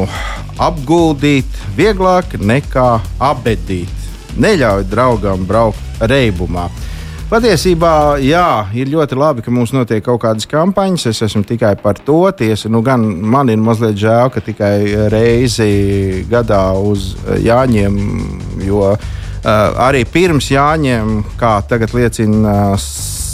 apguldīt 0.61 1.57
vieglāk 1.77 2.37
nekā 2.37 2.89
apbedīt. 3.31 4.05
Neļauj 4.37 4.85
draugam 4.91 5.49
braukt 5.49 6.05
reibumā. 6.05 6.69
Patiesībā, 7.25 8.19
jā, 8.21 8.67
ir 8.77 8.91
ļoti 8.93 9.17
labi, 9.17 9.41
ka 9.41 9.49
mums 9.49 9.71
notiek 9.73 10.03
kaut 10.05 10.19
kādas 10.21 10.45
kampaņas. 10.45 11.07
Es 11.09 11.23
esmu 11.25 11.41
tikai 11.49 11.71
par 11.81 11.97
to. 11.97 12.19
Tiesa, 12.37 12.69
nu, 12.69 12.83
gan 12.85 13.01
man 13.01 13.49
ir 13.49 13.57
mazliet 13.57 13.97
žēl, 13.97 14.29
ka 14.29 14.43
tikai 14.45 15.09
reizi 15.09 16.21
gadā 16.29 16.61
uz 16.77 17.15
Jāņiem, 17.41 17.97
jo 18.67 18.91
uh, 18.93 19.01
arī 19.87 20.03
pirms 20.05 20.51
Jāņiem, 20.53 21.17
kā 21.41 21.57
tagad 21.65 21.97
liecina 21.97 22.55
uh, 22.77 22.87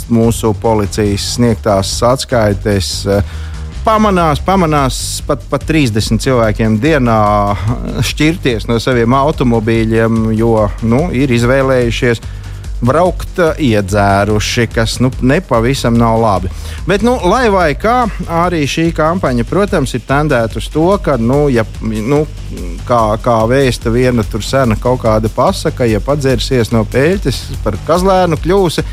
mūsu 0.07 0.55
policijas 0.63 1.33
sniegtās 1.35 1.97
atskaites, 2.07 2.95
uh, 3.11 3.19
pamanās, 3.83 4.39
pamanās 4.39 5.19
pat, 5.27 5.43
pat 5.51 5.67
30 5.67 6.23
cilvēkiem 6.23 6.79
dienā 6.79 7.21
šķirties 8.07 8.71
no 8.71 8.79
saviem 8.79 9.19
automobīļiem, 9.19 10.29
jo 10.39 10.69
nu, 10.87 11.09
ir 11.11 11.35
izvēlējušies 11.35 12.23
braukt 12.85 13.39
eh, 13.39 13.61
iedzēruši, 13.71 14.67
kas 14.73 14.97
nu, 15.03 15.11
nepavisam 15.21 15.97
nav 15.97 16.19
labi. 16.21 16.51
Bet, 16.87 17.05
nu, 17.05 17.15
lai 17.29 17.45
vai 17.53 17.69
kā, 17.79 18.03
arī 18.41 18.63
šī 18.69 18.89
kampaņa, 18.97 19.45
protams, 19.49 19.93
ir 19.97 20.05
tendēta 20.07 20.59
uz 20.61 20.69
to, 20.73 20.87
ka, 21.03 21.17
nu, 21.21 21.45
ja, 21.53 21.65
nu, 21.81 22.23
kā, 22.87 23.03
kā 23.23 23.37
vēsta 23.49 23.93
viena 23.93 24.25
tur 24.27 24.43
sena 24.45 24.77
kaut 24.81 25.03
kāda 25.05 25.31
pasaka, 25.33 25.87
ja 25.89 26.01
padzersies 26.03 26.73
no 26.73 26.83
pēļķes 26.89 27.41
par 27.65 27.79
kazlēnu 27.87 28.41
kļūsi. 28.41 28.85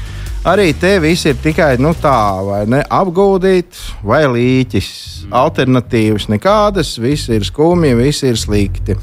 Arī 0.49 0.71
te 0.79 0.95
viss 1.03 1.27
ir 1.27 1.37
tikai 1.43 1.75
nu, 1.83 1.91
tā, 1.99 2.15
vai 2.47 2.63
ne 2.71 2.79
apgūdīt, 2.95 3.75
vai 4.07 4.23
līķis. 4.31 4.91
Alternatīvas 5.35 6.29
nekādas, 6.31 6.95
viss 7.03 7.29
ir 7.35 7.45
skumji, 7.45 7.97
viss 7.99 8.25
ir 8.25 8.39
slikti. 8.39 8.97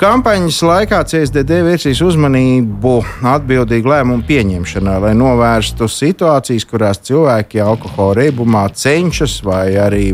Kampaņas 0.00 0.62
laikā 0.64 0.98
CSDD 1.04 1.58
vērsīs 1.60 1.98
uzmanību 2.00 2.94
atbildīgu 3.34 3.90
lēmumu 3.92 4.24
pieņemšanā, 4.24 4.94
lai 5.02 5.10
novērstu 5.12 5.84
situācijas, 5.92 6.64
kurās 6.70 7.02
cilvēki 7.04 7.60
alkohola 7.60 8.14
reibumā 8.22 8.62
cenšas 8.72 9.34
vai 9.44 9.74
arī 9.76 10.06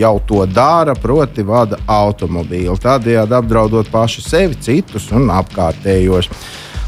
jau 0.00 0.14
to 0.24 0.46
dara, 0.48 0.94
proti, 0.96 1.44
vada 1.44 1.76
automobīlu, 1.84 2.78
tādējādi 2.80 3.36
apdraudot 3.36 3.90
paši 3.92 4.24
sevi, 4.24 4.56
citus 4.56 5.10
un 5.12 5.28
apkārtējos. 5.34 6.30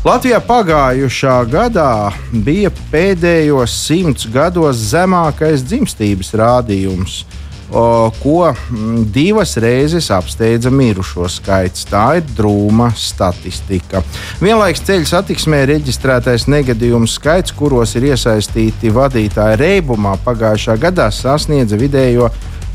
Latvijā 0.09 0.41
pagājušā 0.49 1.37
gadā 1.53 2.15
bija 2.33 2.73
pēdējos 2.89 3.77
simts 3.83 4.25
gados 4.33 4.81
zemākais 4.95 5.69
dzimstības 5.69 6.33
rādījums 6.41 7.27
ko 7.71 8.49
mm, 8.49 9.05
divas 9.13 9.57
reizes 9.61 10.11
apsteidza 10.15 10.71
mirušo 10.73 11.29
skaits. 11.29 11.87
Tā 11.89 12.05
ir 12.21 12.29
drūma 12.37 12.91
statistika. 12.97 14.03
Vienlaikus 14.41 14.85
ceļu 14.89 15.09
satiksmē 15.09 15.65
reģistrētais 15.69 16.49
negadījumu 16.49 17.09
skaits, 17.11 17.53
kuros 17.57 17.97
ir 17.99 18.11
iesaistīti 18.13 18.93
vadītāji 18.95 19.61
reibumā, 19.61 20.17
pagājušā 20.25 20.79
gadā 20.81 21.11
sasniedza 21.15 21.77
vidējo 21.81 22.31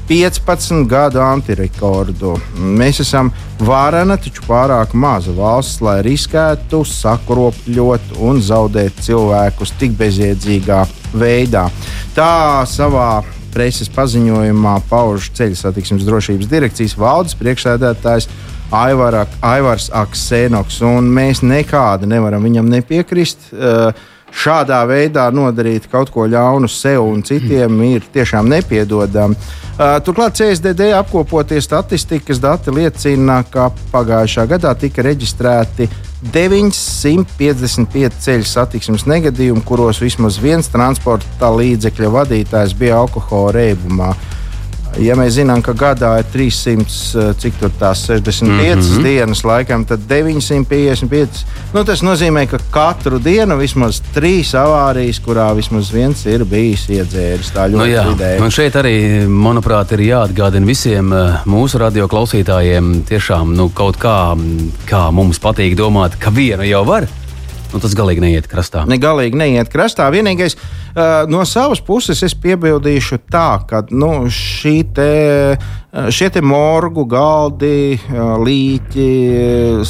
15 0.08 0.84
gadu 0.92 1.22
antirekordu. 1.24 2.34
Mēs 2.60 3.00
esam 3.06 3.32
vārena, 3.64 4.18
taču 4.20 4.44
pārāk 4.48 4.92
maza 5.00 5.32
valsts, 5.38 5.80
lai 5.84 6.02
riskētu 6.04 6.84
sakropļot 6.88 8.18
un 8.20 8.42
zaudēt 8.44 9.00
cilvēkus 9.06 9.74
tik 9.80 9.96
bezjēdzīgā 10.00 10.82
veidā. 11.16 11.70
Tā 12.18 12.66
savā 12.70 13.24
preses 13.54 13.92
paziņojumā 13.94 14.80
pauž 14.90 15.30
ceļu 15.38 15.60
satiksmes 15.60 16.08
drošības 16.08 16.50
direkcijas 16.50 16.98
valdes 17.00 17.38
priekšsēdētājs 17.40 18.30
Aivara, 18.74 19.28
Aivars 19.46 19.92
Aksēnoks. 19.94 20.82
Mēs 21.06 21.44
nekādi 21.46 22.10
nevaram 22.10 22.44
viņam 22.46 22.72
nepiekrist. 22.74 23.52
Uh, 23.54 23.94
šādā 24.34 24.80
veidā 24.90 25.28
nodarīt 25.30 25.86
kaut 25.92 26.10
ko 26.14 26.26
ļaunu 26.26 26.70
sev 26.72 27.04
un 27.06 27.22
citiem 27.26 27.78
ir 27.86 28.08
tiešām 28.14 28.50
nepiedodami. 28.50 29.38
Uh, 29.74 30.00
turklāt 30.06 30.40
CSDD 30.40 30.90
apkopotie 30.98 31.62
statistikas 31.62 32.42
dati 32.42 32.74
liecina, 32.74 33.44
ka 33.50 33.70
pagājušā 33.94 34.48
gadā 34.50 34.74
tika 34.80 35.06
reģistrēti 35.06 35.90
955 36.32 38.22
ceļu 38.24 38.48
satiksmes 38.48 39.04
negadījumu, 39.10 39.64
kuros 39.68 40.00
vismaz 40.04 40.38
viens 40.40 40.70
transporta 40.72 41.50
līdzekļa 41.52 42.12
vadītājs 42.14 42.76
bija 42.80 43.02
alkohola 43.04 43.52
reibumā. 43.58 44.14
Ja 45.02 45.16
mēs 45.18 45.34
zinām, 45.40 45.62
ka 45.66 45.74
gadā 45.74 46.12
ir 46.22 46.28
300, 46.30 46.98
eh, 47.18 47.30
cik 47.42 47.56
tur 47.60 47.72
tās 47.80 48.04
65 48.06 48.44
mm 48.46 48.82
-hmm. 48.82 49.04
dienas, 49.04 49.44
laikam, 49.44 49.86
tad 49.86 50.00
955. 50.10 51.46
Nu, 51.74 51.84
tas 51.84 52.02
nozīmē, 52.02 52.46
ka 52.48 52.60
katru 52.72 53.20
dienu 53.20 53.58
vismaz 53.58 54.02
trīs 54.14 54.54
avārijas, 54.54 55.22
kurā 55.26 55.56
vismaz 55.56 55.92
viens 55.92 56.26
ir 56.26 56.46
bijis 56.46 56.86
iedzēris. 56.90 57.52
Tā 57.56 57.68
ļoti 57.72 57.78
nu, 57.78 57.86
jā, 57.86 58.06
vidēji. 58.14 58.42
Un 58.42 58.52
šeit 58.52 58.76
arī, 58.76 59.28
manuprāt, 59.28 59.92
ir 59.92 60.00
jāatgādina 60.00 60.66
visiem 60.66 61.14
eh, 61.14 61.42
mūsu 61.46 61.80
radio 61.80 62.08
klausītājiem, 62.08 63.04
tiešām 63.10 63.56
nu, 63.56 63.70
kaut 63.70 63.98
kā, 63.98 64.38
kā 64.86 65.12
mums 65.12 65.40
patīk 65.40 65.76
domāt, 65.76 66.20
ka 66.20 66.30
vienu 66.30 66.64
jau 66.64 66.86
var 66.86 67.08
nu, 67.74 67.82
tas 67.82 67.96
galīgi 67.98 68.22
neiet 68.24 68.48
krastā. 68.50 68.86
Ne 68.90 69.00
galīgi 69.02 69.40
neiet 69.40 69.72
krastā. 69.74 70.08
Vienīgais 70.14 70.56
uh, 70.56 71.26
no 71.30 71.44
savas 71.50 71.82
puses 71.84 72.22
es 72.26 72.36
piebildīšu 72.38 73.24
tā, 73.34 73.64
ka 73.70 73.84
nu, 73.92 74.12
te, 74.96 75.10
šie 76.14 76.30
te 76.34 76.42
morgu 76.46 77.06
galdi, 77.10 78.00
līķi, 78.48 79.10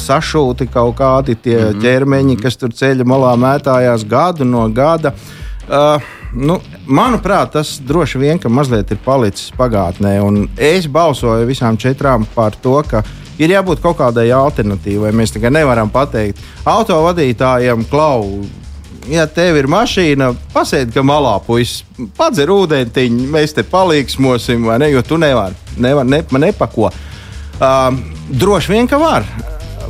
sašūti 0.00 0.68
kaut 0.72 0.96
kādi 1.00 1.36
tie 1.36 1.58
mm 1.58 1.70
-hmm. 1.70 1.80
ķermeņi, 1.84 2.40
kas 2.42 2.56
tur 2.56 2.72
ceļa 2.72 3.04
malā 3.04 3.36
mētājās 3.36 4.08
gadu 4.08 4.44
no 4.44 4.68
gada. 4.68 5.14
Uh, 5.64 6.02
nu, 6.34 6.58
manuprāt, 6.86 7.52
tas 7.52 7.78
droši 7.80 8.18
vien 8.18 8.40
mazliet 8.48 8.90
ir 8.90 8.98
palicis 9.04 9.52
pagātnē. 9.56 10.18
Es 10.56 10.86
balsoju 10.86 11.46
visām 11.46 11.76
četrām 11.76 12.26
par 12.34 12.52
to, 12.62 12.82
ka 12.82 13.02
ir 13.38 13.54
jābūt 13.54 13.82
kaut 13.84 13.98
kādai 14.00 14.28
alternatīvai. 14.34 15.14
Mēs 15.16 15.34
tikai 15.34 15.52
nevaram 15.54 15.90
pateikt 15.92 16.42
autovadītājiem, 16.68 17.86
klau. 17.90 18.44
Ja 19.10 19.26
tev 19.28 19.58
ir 19.60 19.68
mašīna, 19.68 20.30
pasēdi, 20.54 20.94
ka 20.94 21.02
malā 21.04 21.34
puisis 21.44 21.82
padzer 22.16 22.48
ūdentiņu, 22.54 23.26
mēs 23.34 23.52
te 23.52 23.66
palīgsmosim, 23.68 24.64
vai 24.64 24.78
ne? 24.80 24.88
Jo 24.94 25.04
tu 25.04 25.20
nevari, 25.20 25.58
nevar, 25.76 26.08
ne, 26.08 26.22
nepako. 26.40 26.88
Uh, 27.54 27.90
droši 28.32 28.72
vien, 28.72 28.88
ka 28.90 28.98
var 28.98 29.28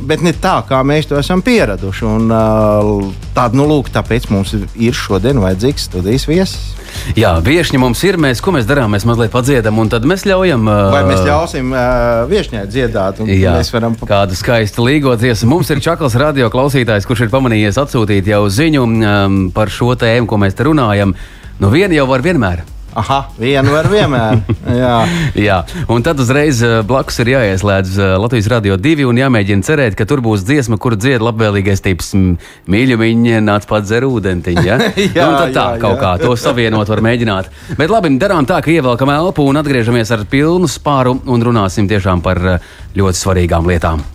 bet 0.01 0.23
ne 0.25 0.33
tā, 0.33 0.57
kā 0.67 0.81
mēs 0.87 1.07
to 1.09 1.17
esam 1.19 1.41
pieraduši. 1.45 2.05
Un, 2.07 2.31
uh, 2.33 3.29
tād, 3.35 3.55
nu, 3.57 3.67
lūk, 3.69 3.91
tāpēc 3.93 4.27
mums 4.33 4.53
ir 4.55 4.97
šodien 4.97 5.39
vajadzīgs 5.43 5.87
studijas 5.89 6.27
viesis. 6.29 6.73
Jā, 7.19 7.35
viesņi 7.43 7.79
mums 7.81 8.01
ir. 8.07 8.19
Mēs, 8.21 8.41
ko 8.43 8.53
mēs 8.55 8.67
darām? 8.69 8.93
Mēs 8.95 9.07
mazliet 9.07 9.33
padziedam, 9.33 9.79
un 9.81 9.91
tad 9.91 10.07
mēs 10.07 10.25
ļaujam. 10.27 10.67
Uh, 10.67 10.91
Vai 10.95 11.01
mēs 11.09 11.23
ļausim 11.25 11.73
uh, 11.73 12.25
viesņai 12.31 12.65
dziedāt? 12.71 13.23
Jā, 13.29 13.55
mēs 13.59 13.73
varam. 13.75 13.97
Kāda 14.05 14.37
skaista 14.37 14.85
līgo 14.85 15.15
dziesma. 15.19 15.51
Mums 15.55 15.71
ir 15.73 15.83
Čakls 15.85 16.17
radio 16.19 16.51
klausītājs, 16.53 17.07
kurš 17.07 17.27
ir 17.27 17.33
pamanījies 17.33 17.81
atsūtīt 17.81 18.31
jau 18.31 18.45
ziņu 18.51 18.85
um, 18.85 19.41
par 19.55 19.73
šo 19.73 19.93
tēmu, 19.99 20.29
ko 20.29 20.41
mēs 20.41 20.57
te 20.57 20.67
runājam. 20.67 21.15
Nu, 21.59 21.71
viena 21.71 21.95
jau 21.95 22.09
var 22.11 22.25
vienmēr. 22.25 22.65
Aha, 22.95 23.17
vienu 23.35 23.73
var 23.73 23.89
vienmēr. 23.91 24.37
Jā. 24.71 24.93
Jā, 25.47 25.57
un 25.91 26.03
tad 26.05 26.19
uzreiz 26.23 26.61
eh, 26.63 26.77
blakus 26.87 27.17
ir 27.19 27.33
jāieslēdz 27.33 27.97
eh, 27.99 28.13
Latvijas 28.23 28.47
Rādio 28.53 28.77
2 28.79 29.03
un 29.09 29.19
jāmēģina 29.19 29.67
cerēt, 29.67 29.97
ka 29.99 30.07
tur 30.07 30.23
būs 30.23 30.45
dziesma, 30.47 30.79
kuru 30.79 30.95
dzied 30.95 31.23
labvēlīgais 31.25 31.83
tips 31.83 32.13
mīļu 32.15 32.99
viņa 33.01 33.43
nāc 33.43 33.67
pats 33.67 33.89
dzer 33.89 34.07
ūdentiņu. 34.07 34.63
Ja? 34.63 34.79
jā, 35.17 35.27
un 35.27 35.35
tad 35.35 35.51
tā 35.51 35.67
jā, 35.75 35.83
kaut 35.83 35.97
jā. 35.97 36.01
kā 36.05 36.13
to 36.23 36.31
savienot 36.39 36.91
var 36.91 37.03
mēģināt. 37.03 37.51
Bet 37.75 37.91
labi, 37.91 38.15
darām 38.21 38.47
tā, 38.47 38.61
ka 38.63 38.71
ievelkam 38.71 39.11
elpu 39.11 39.43
un 39.43 39.59
atgriežamies 39.59 40.15
ar 40.15 40.23
pilnu 40.31 40.71
spāru 40.71 41.17
un 41.19 41.47
runāsim 41.51 41.91
tiešām 41.91 42.23
par 42.23 42.39
eh, 42.55 42.73
ļoti 42.95 43.25
svarīgām 43.25 43.67
lietām. 43.67 44.07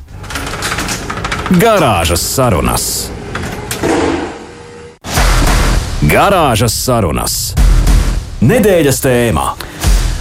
Garāžas 1.60 2.24
sarunas. 2.24 3.10
Garāžas 6.00 6.72
sarunas. 6.72 7.40
Nedēļas 8.40 9.02
tēmā. 9.04 9.42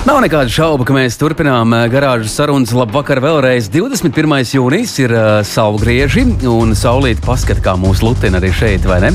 Nav 0.03 0.17
nekādu 0.19 0.51
šaubu, 0.51 0.83
ka 0.83 0.91
mēs 0.91 1.15
turpinām 1.15 1.71
eh, 1.77 1.85
garāžas 1.87 2.33
sarunas. 2.35 2.73
Labvakar, 2.75 3.21
vēlreiz 3.23 3.69
21. 3.71 4.33
jūnijas 4.43 4.95
ir 4.99 5.13
uh, 5.15 5.27
saulgrieži 5.47 6.25
un 6.51 6.75
saulīt 6.75 7.23
paskata, 7.23 7.63
kā 7.63 7.77
mūsu 7.79 8.09
lutina 8.09 8.41
arī 8.41 8.51
šeit, 8.51 8.83
vai 8.91 8.99
ne? 9.05 9.13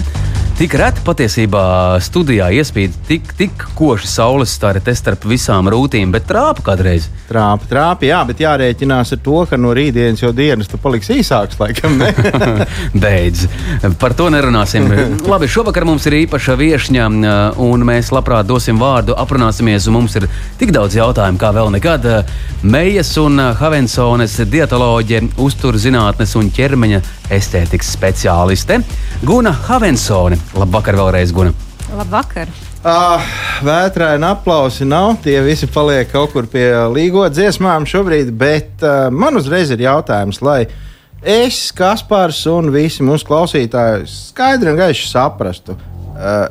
Tik 0.54 0.76
reti 0.78 1.02
patiesībā 1.02 1.60
studijā 1.98 2.46
iespīd 2.54 2.92
tik, 3.08 3.32
tik 3.34 3.64
koši 3.74 4.06
saules 4.06 4.52
stari 4.54 4.78
te 4.86 4.92
starp 4.94 5.24
visām 5.26 5.66
rūtīm, 5.72 6.12
bet 6.14 6.28
trāpa 6.28 6.62
kādreiz. 6.68 7.08
Trāpa, 7.26 7.66
trāpa, 7.66 8.06
jā, 8.06 8.20
bet 8.28 8.38
jārēķinās 8.44 9.10
ar 9.16 9.20
to, 9.24 9.40
ka 9.50 9.58
no 9.58 9.72
rītdienas 9.74 10.22
jau 10.22 10.30
dienas 10.36 10.70
tu 10.70 10.78
paliksi 10.78 11.16
īsāks, 11.18 11.58
laikam. 11.58 11.98
Beidz. 13.02 13.48
Par 13.98 14.14
to 14.14 14.28
nerunāsim. 14.30 14.86
Labi, 15.26 15.50
šovakar 15.50 15.88
mums 15.90 16.06
ir 16.06 16.20
īpaša 16.20 16.54
viesņa, 16.62 17.08
un 17.66 17.86
mēs 17.90 18.12
labprāt 18.14 18.46
dosim 18.46 18.78
vārdu, 18.78 19.18
aprunāsimies. 19.18 19.90
un 19.90 19.98
Mums 19.98 20.14
ir 20.20 20.28
tik 20.62 20.70
daudz 20.76 20.94
jautājumu, 21.00 21.42
kā 21.42 21.50
vēl 21.56 21.74
nekad. 21.74 22.06
Meijas 22.62 23.10
un 23.18 23.42
Havensones 23.58 24.38
dietoloģe, 24.54 25.24
uzturzinātnes 25.42 26.38
un 26.38 26.54
ķermeņa 26.54 27.02
estētikas 27.34 27.94
speciāliste 27.98 28.84
Guna 29.26 29.50
Havensone. 29.66 30.43
Labvakar 30.52 30.98
vēlreiz, 31.00 31.32
Guna! 31.34 31.54
Labvakar! 31.94 32.50
Ah, 32.84 33.24
Vētraini 33.64 34.26
aplausi 34.28 34.84
nav. 34.84 35.14
Tie 35.24 35.38
visi 35.44 35.64
paliek 35.72 36.10
kaut 36.12 36.34
kur 36.34 36.44
pie 36.50 36.66
līgo 36.92 37.24
dziesmām 37.32 37.86
šobrīd, 37.88 38.28
bet 38.36 38.84
uh, 38.84 39.08
man 39.08 39.40
uzreiz 39.40 39.72
ir 39.72 39.80
jautājums, 39.86 40.42
lai 40.44 40.66
es, 41.24 41.70
Kaspars 41.72 42.42
un 42.52 42.68
visi 42.74 43.04
mūsu 43.06 43.24
klausītāji 43.30 44.04
skaidri 44.10 44.74
un 44.74 44.80
gaiši 44.82 45.08
saprastu, 45.08 45.78
uh, 45.78 46.44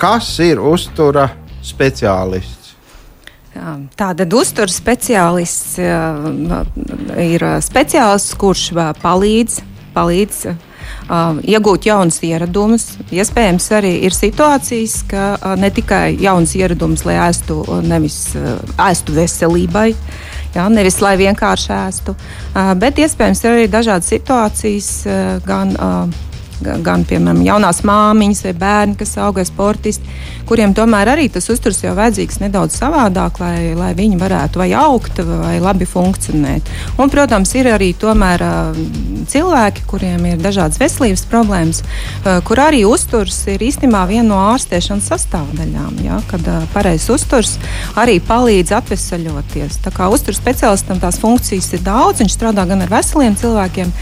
kas 0.00 0.32
ir 0.42 0.58
uztura 0.58 1.28
speciālists. 1.62 2.56
Tātad 3.98 4.34
uzturu 4.34 4.70
speciālists 4.70 5.78
uh, 5.82 6.66
ir 7.22 7.46
speciālists, 7.62 8.34
kurš 8.38 8.70
uh, 8.74 8.90
palīdz, 9.02 9.62
palīdz 9.94 10.42
uh, 11.08 11.38
iegūt 11.42 11.88
jaunus 11.88 12.20
ieradumus. 12.26 12.88
Iespējams, 13.14 13.68
arī 13.78 13.94
ir 14.08 14.16
situācijas, 14.16 15.00
ka 15.10 15.24
uh, 15.36 15.54
ne 15.60 15.70
tikai 15.74 16.16
jauns 16.20 16.54
ieradums, 16.58 17.04
lai 17.08 17.18
ēstu 17.28 17.60
nevis 17.86 18.20
uh, 18.38 18.56
ēstu 18.88 19.16
veselībai. 19.16 19.90
Jā, 20.54 20.64
nevis 20.72 20.96
lai 21.04 21.14
vienkārši 21.20 21.74
ēstu, 21.76 22.14
uh, 22.14 22.72
bet 22.80 22.98
iespējams 22.98 23.44
ir 23.44 23.52
arī 23.52 23.66
dažādas 23.70 24.08
situācijas, 24.14 24.88
uh, 25.04 25.36
gan 25.44 25.76
uh, 25.76 26.27
gan, 26.60 27.04
piemēram, 27.08 27.42
jaunās 27.46 27.82
māmiņas 27.86 28.44
vai 28.48 28.54
bērni, 28.58 28.96
kas 28.98 29.16
auga 29.22 29.44
sportisti, 29.46 30.08
kuriem 30.48 30.74
tomēr 30.76 31.12
arī 31.14 31.28
tas 31.32 31.48
uzturs 31.52 31.82
jau 31.84 31.94
vajadzīgs 31.96 32.40
nedaudz 32.42 32.76
savādāk, 32.78 33.38
lai, 33.42 33.74
lai 33.78 33.92
viņi 33.98 34.18
varētu 34.20 34.62
vai 34.62 34.70
augt 34.76 35.20
vai 35.22 35.58
labi 35.62 35.86
funkcionēt. 35.88 36.68
Un, 36.98 37.12
protams, 37.12 37.52
ir 37.58 37.70
arī 37.72 37.92
tomēr 37.98 38.44
cilvēki, 39.28 39.86
kuriem 39.90 40.26
ir 40.32 40.42
dažādas 40.42 40.80
veselības 40.80 41.24
problēmas, 41.30 41.82
kur 42.48 42.62
arī 42.62 42.84
uzturs 42.88 43.40
ir 43.52 43.62
īstenībā 43.68 44.04
viena 44.10 44.28
no 44.28 44.40
ārstēšanas 44.54 45.08
sastāvdaļām. 45.12 46.02
Ja, 46.04 46.18
kad 46.30 46.44
pareizs 46.74 47.08
uzturs 47.12 47.56
arī 47.98 48.18
palīdz 48.24 48.74
atvesaļoties. 48.78 49.80
Tā 49.84 49.92
kā 49.94 50.08
uzturs 50.12 50.40
speciālistam 50.40 51.00
tās 51.02 51.20
funkcijas 51.22 51.70
ir 51.76 51.84
daudz, 51.86 52.22
viņš 52.22 52.34
strādā 52.34 52.64
gan 52.68 52.84
ar 52.84 52.92
veseliem 52.92 53.36
cilvēkiem, 53.38 53.92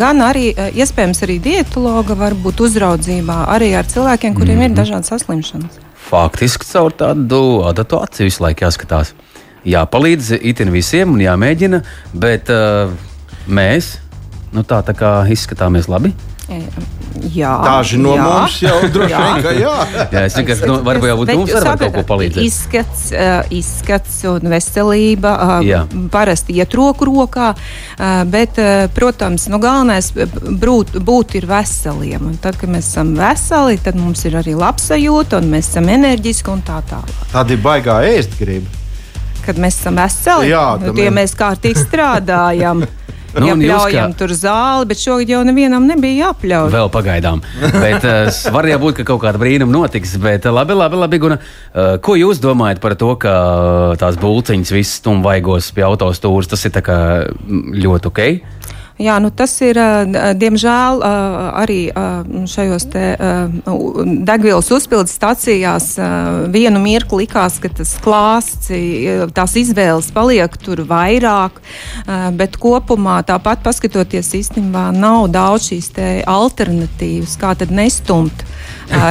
gan 0.00 0.22
arī 0.24 0.50
iespējams 0.54 1.22
arī 1.26 1.38
dietu 1.42 1.81
psihologa, 1.82 2.14
varbūt 2.14 2.60
uzraudzībā 2.62 3.36
arī 3.50 3.72
ar 3.74 3.86
cilvēkiem, 3.90 4.34
kuriem 4.36 4.56
mm 4.56 4.60
-hmm. 4.60 4.64
ir 4.64 4.70
mhm. 4.70 4.78
dažādas 4.78 5.08
saslimšanas. 5.08 5.78
Faktiski 6.10 6.64
caur 6.64 6.92
tādu 6.92 7.64
adatu 7.66 7.98
aci 7.98 8.24
visu 8.24 8.42
laiku 8.42 8.64
jāskatās. 8.64 9.12
Jāpalīdz 9.64 10.38
itin 10.42 10.70
visiem 10.70 11.12
un 11.12 11.20
jāmēģina, 11.20 11.82
bet 12.14 12.50
uh, 12.50 12.90
mēs 13.48 13.98
nu, 14.52 14.62
tā, 14.62 14.82
tā 14.82 14.94
kā 14.94 15.26
izskatāmies 15.26 15.88
labi. 15.88 16.14
Jā, 17.32 17.52
Daži 17.64 17.98
no 18.00 18.14
jā. 18.16 18.24
mums 18.26 18.56
jau 18.62 18.76
droši 18.94 19.18
vien, 19.18 19.42
ka 19.44 19.52
jā. 19.56 19.74
jā 20.12 20.22
es 20.26 20.36
vienkārši 20.38 20.68
nu, 20.70 20.76
varbūt 20.86 21.10
jau 21.10 21.16
būtu 21.20 21.36
mums 21.38 21.54
var 21.56 21.78
kaut 21.80 21.96
ko 21.96 22.04
palīdzēt. 22.08 22.44
Izskats, 22.46 23.04
uh, 23.14 23.52
izskats 23.54 24.18
un 24.30 24.50
veselība 24.52 25.32
uh, 25.34 25.54
jā. 25.66 25.82
parasti 26.12 26.56
iet 26.58 26.76
roku 26.78 27.08
rokā, 27.08 27.52
uh, 27.54 28.22
bet, 28.32 28.60
protams, 28.96 29.48
nu, 29.52 29.60
galvenais 29.62 30.12
būt, 30.14 30.96
būt 31.02 31.36
ir 31.40 31.48
veseliem. 31.50 32.30
Un 32.32 32.38
tad, 32.42 32.58
kad 32.60 32.72
mēs 32.72 32.92
esam 32.92 33.14
veseli, 33.18 33.80
tad 33.82 33.98
mums 34.00 34.24
ir 34.28 34.38
arī 34.40 34.56
labsajūta 34.58 35.42
un 35.42 35.50
mēs 35.52 35.72
esam 35.72 35.90
enerģiski 35.92 36.52
un 36.52 36.64
tā 36.66 36.80
tālāk. 36.90 37.26
Tāda 37.34 37.56
ir 37.56 37.62
baigā 37.64 38.00
ēst 38.12 38.38
griba. 38.40 38.80
Kad 39.42 39.58
mēs 39.58 39.80
esam 39.80 39.96
veseli, 39.98 40.52
jā, 40.52 40.66
nu, 40.78 40.92
tie 40.94 41.08
mēs 41.14 41.34
kārtīgi 41.38 41.86
strādājam. 41.88 42.84
Nu, 43.32 43.48
Jāpļaujam 43.48 44.12
kā... 44.12 44.18
tur 44.20 44.34
zāli, 44.36 44.88
bet 44.90 45.00
šogad 45.00 45.30
jau 45.32 45.40
nevienam 45.48 45.86
nebija 45.88 46.28
jāpļauj. 46.28 46.72
Vēl 46.74 46.90
pagaidām. 46.92 47.40
bet 47.84 48.04
uh, 48.04 48.28
var 48.52 48.68
jau 48.68 48.78
būt, 48.82 48.98
ka 49.00 49.06
kaut 49.12 49.22
kāda 49.24 49.40
brīnuma 49.40 49.72
notiks. 49.72 50.14
Bet 50.20 50.48
uh, 50.48 50.54
labi, 50.54 50.76
labi, 50.76 51.00
labi 51.00 51.20
Guna, 51.22 51.38
uh, 51.38 51.94
ko 52.04 52.16
jūs 52.18 52.42
domājat 52.42 52.82
par 52.84 52.96
to, 53.00 53.14
ka 53.22 53.34
tās 54.00 54.20
būciņas 54.20 54.74
viss 54.76 55.00
stumvaigos 55.00 55.72
pie 55.76 55.86
autostūras, 55.88 56.50
tas 56.52 56.68
ir 56.68 56.76
ļoti 57.82 58.12
ok? 58.12 58.22
Jā, 59.00 59.16
nu 59.22 59.30
tas 59.34 59.54
ir, 59.64 59.78
diemžēl, 60.36 61.00
arī 61.62 61.78
šajos 62.50 62.86
te 62.92 63.04
degvielas 64.28 64.68
uzpildes 64.74 65.14
stacijās 65.16 65.94
vienu 66.52 66.82
mirkli 66.82 67.24
likās, 67.24 67.58
ka 67.62 67.70
tas 67.72 67.94
klāsts, 68.02 68.70
tās 69.36 69.56
izvēles 69.60 70.10
paliek 70.14 70.56
tur 70.60 70.84
vairāk, 70.88 71.60
bet 72.36 72.58
kopumā 72.60 73.20
tāpat 73.28 73.64
paskatoties 73.64 74.34
īstenībā 74.42 74.90
nav 74.96 75.30
daudz 75.32 75.70
šīs 75.72 75.92
te 75.96 76.08
alternatīvas, 76.28 77.38
kā 77.40 77.56
tad 77.58 77.72
nestumt 77.74 78.44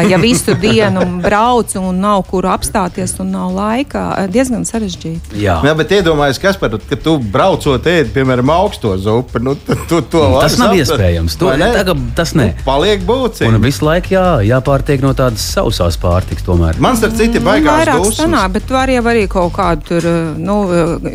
ja 0.10 0.18
visu 0.18 0.54
dienu 0.62 1.22
brauc 1.22 1.76
un 1.76 2.00
nav 2.00 2.24
kur 2.30 2.46
apstāties 2.50 3.16
un 3.20 3.32
nav 3.34 3.54
laika, 3.56 4.04
diezgan 4.32 4.66
sarežģīti. 4.68 5.42
Jā, 5.42 5.60
Jā 5.66 5.74
bet 5.78 5.94
iedomājieties, 5.98 6.42
kas 6.42 6.60
par 6.62 6.74
to, 6.74 6.82
ka 6.90 6.98
tu 7.00 7.18
braucot 7.34 7.88
ēdi, 7.88 8.12
piemēram, 8.16 8.52
augsto 8.54 8.94
zupu. 9.02 9.42
Nu, 9.42 9.56
tu, 9.72 9.78
tu, 9.90 10.02
to 10.14 10.22
tas 10.38 10.58
nav 10.60 10.76
saprast. 10.76 10.94
iespējams. 10.94 11.38
To, 11.42 11.50
ne? 11.58 11.72
tā, 11.74 11.96
tas 12.18 12.36
ne. 12.38 12.52
Nu, 12.52 12.66
paliek 12.68 13.02
būtiski. 13.08 13.50
Un 13.50 13.58
visu 13.64 13.88
laiku 13.88 14.14
jā, 14.14 14.26
jāpārtiek 14.46 15.02
no 15.02 15.16
tādas 15.18 15.48
sausās 15.56 15.98
pārtikas. 16.02 16.46
Tomēr. 16.46 16.78
Man 16.82 16.98
starp 16.98 17.18
citu 17.18 17.42
baigās 17.46 17.82
vairāk 17.82 18.06
sanāk, 18.18 18.56
bet 18.58 18.72
var 18.74 18.90
jau 18.92 19.04
arī 19.12 19.26
kaut 19.32 19.54
kādu 19.58 19.88
tur, 19.92 20.08
nu, 20.38 20.60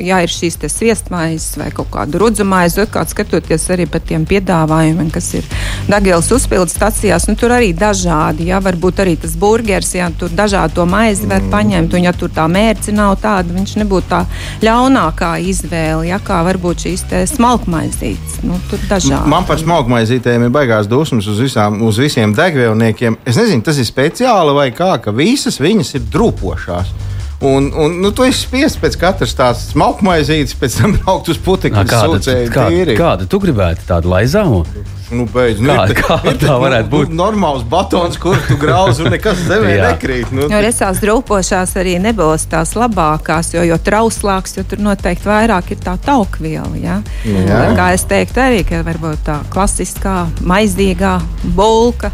ja 0.03 0.21
ir 0.25 0.33
šīs 0.33 0.59
sviestmaizes 0.71 1.57
vai 1.61 1.71
kaut 1.75 1.91
kādu 1.95 2.21
rudzumaizi, 2.23 2.87
kāds 2.91 3.15
skatoties 3.15 3.71
arī 3.75 3.89
par 3.91 4.03
tiem 4.07 4.27
piedāvājumiem, 4.29 5.11
kas 5.15 5.33
ir 5.39 5.49
Dagielas 5.87 6.29
uzpildes 6.35 6.75
stacijās, 6.75 7.29
nu, 7.31 7.37
tur 7.39 7.55
arī 7.55 7.71
dažādi. 7.77 8.49
Jā, 8.51 8.57
Jā, 8.57 8.63
varbūt 8.65 9.03
arī 9.03 9.19
tas 9.21 9.35
burgeris, 9.37 9.91
ja 9.99 10.07
tur 10.17 10.31
dažādu 10.33 10.79
to 10.79 10.85
maizi 10.89 11.27
var 11.29 11.43
mm. 11.43 11.51
paņemt, 11.53 11.97
un 11.99 12.07
ja 12.07 12.13
tur 12.17 12.31
tā 12.33 12.47
mērce 12.49 12.95
nav 12.97 13.19
tāda, 13.21 13.53
viņš 13.53 13.75
nebūtu 13.83 14.09
tā 14.09 14.23
ļaunākā 14.65 15.35
izvēle, 15.45 16.07
ja 16.09 16.17
kā 16.25 16.39
varbūt 16.47 16.87
šīs 16.87 17.05
smalkmaizītes. 17.35 18.39
Nu, 18.47 18.59
tur 18.71 18.83
dažādi. 18.87 19.27
Man 19.31 19.47
par 19.49 19.59
smalkmaizītēm 19.59 20.47
ir 20.47 20.55
baigās 20.55 20.87
dusmas 20.91 21.27
uz, 21.31 21.41
visām, 21.43 21.81
uz 21.87 21.99
visiem 21.99 22.35
degvielniekiem. 22.37 23.19
Es 23.27 23.39
nezinu, 23.41 23.65
tas 23.67 23.81
ir 23.83 23.89
speciāli 23.89 24.55
vai 24.55 24.69
kā, 24.77 24.93
ka 25.03 25.15
visas 25.15 25.59
viņas 25.63 25.97
ir 25.99 26.07
drupošās. 26.15 26.95
Un, 27.41 27.73
un 27.77 27.99
nu, 28.01 28.11
tu 28.17 28.25
esi 28.25 28.47
spiests 28.47 28.81
pēc 28.81 28.95
katras 29.01 29.35
tās 29.37 29.67
smalkmaizītes, 29.75 30.57
pēc 30.57 30.81
tam 30.81 30.95
braukt 30.99 31.29
uz 31.29 31.41
putekļu. 31.45 31.83
Kāda, 31.91 32.37
kāda, 32.53 32.95
kāda 32.97 33.27
tu 33.29 33.41
gribētu 33.43 33.85
tādu 33.89 34.13
laizāmu? 34.15 34.63
Nu, 35.07 35.23
beidz, 35.31 35.61
nu, 35.63 35.71
kā, 35.71 35.85
ir, 35.87 35.99
kā 36.01 36.17
ir, 36.27 36.39
tā 36.41 36.57
varētu 36.59 36.91
būt? 36.91 37.13
Nu, 37.13 37.21
normāls 37.21 37.63
batons, 37.71 38.17
kur 38.19 38.41
tu 38.49 38.57
grauzi 38.59 39.05
un 39.05 39.13
nekas 39.15 39.45
zemē 39.47 39.77
nekrīt. 39.85 40.33
Nu. 40.35 40.49
Jo 40.51 40.63
resās 40.65 40.99
drupošās 41.05 41.77
arī 41.79 41.95
nebūs 42.03 42.49
tās 42.51 42.73
labākās, 42.79 43.53
jo, 43.55 43.63
jo 43.69 43.79
trauslāks, 43.87 44.57
jo 44.59 44.65
tur 44.67 44.83
noteikti 44.83 45.29
vairāk 45.29 45.71
ir 45.77 45.83
tā 45.85 45.95
taukviela. 46.03 46.73
Ja? 46.81 46.99
Jā. 47.29 47.61
Kā 47.79 47.93
es 47.95 48.07
teiktu 48.09 48.43
arī, 48.49 48.65
ka 48.67 48.83
varbūt 48.87 49.29
tā 49.29 49.39
klasiskā 49.53 50.25
maizīgā 50.43 51.21
bulka 51.55 52.11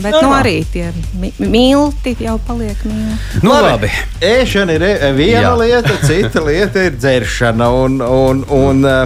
Bet 0.00 0.14
nu, 0.22 0.30
arī 0.32 0.60
tie 0.72 0.88
milti 1.42 2.14
jau 2.22 2.38
paliek 2.46 2.78
milti. 2.88 3.40
Nu, 3.42 3.52
labi. 3.52 3.66
labi. 3.66 3.90
Ēšana 4.24 4.76
ir 4.78 4.86
e, 4.86 4.94
viena 5.16 5.50
Jā. 5.50 5.56
lieta, 5.60 5.96
cita 6.06 6.44
lieta 6.46 6.86
ir 6.88 6.96
dzeršana. 6.96 7.70
Un, 7.82 8.00
un, 8.00 8.44
un, 8.54 8.84
e, 8.86 8.96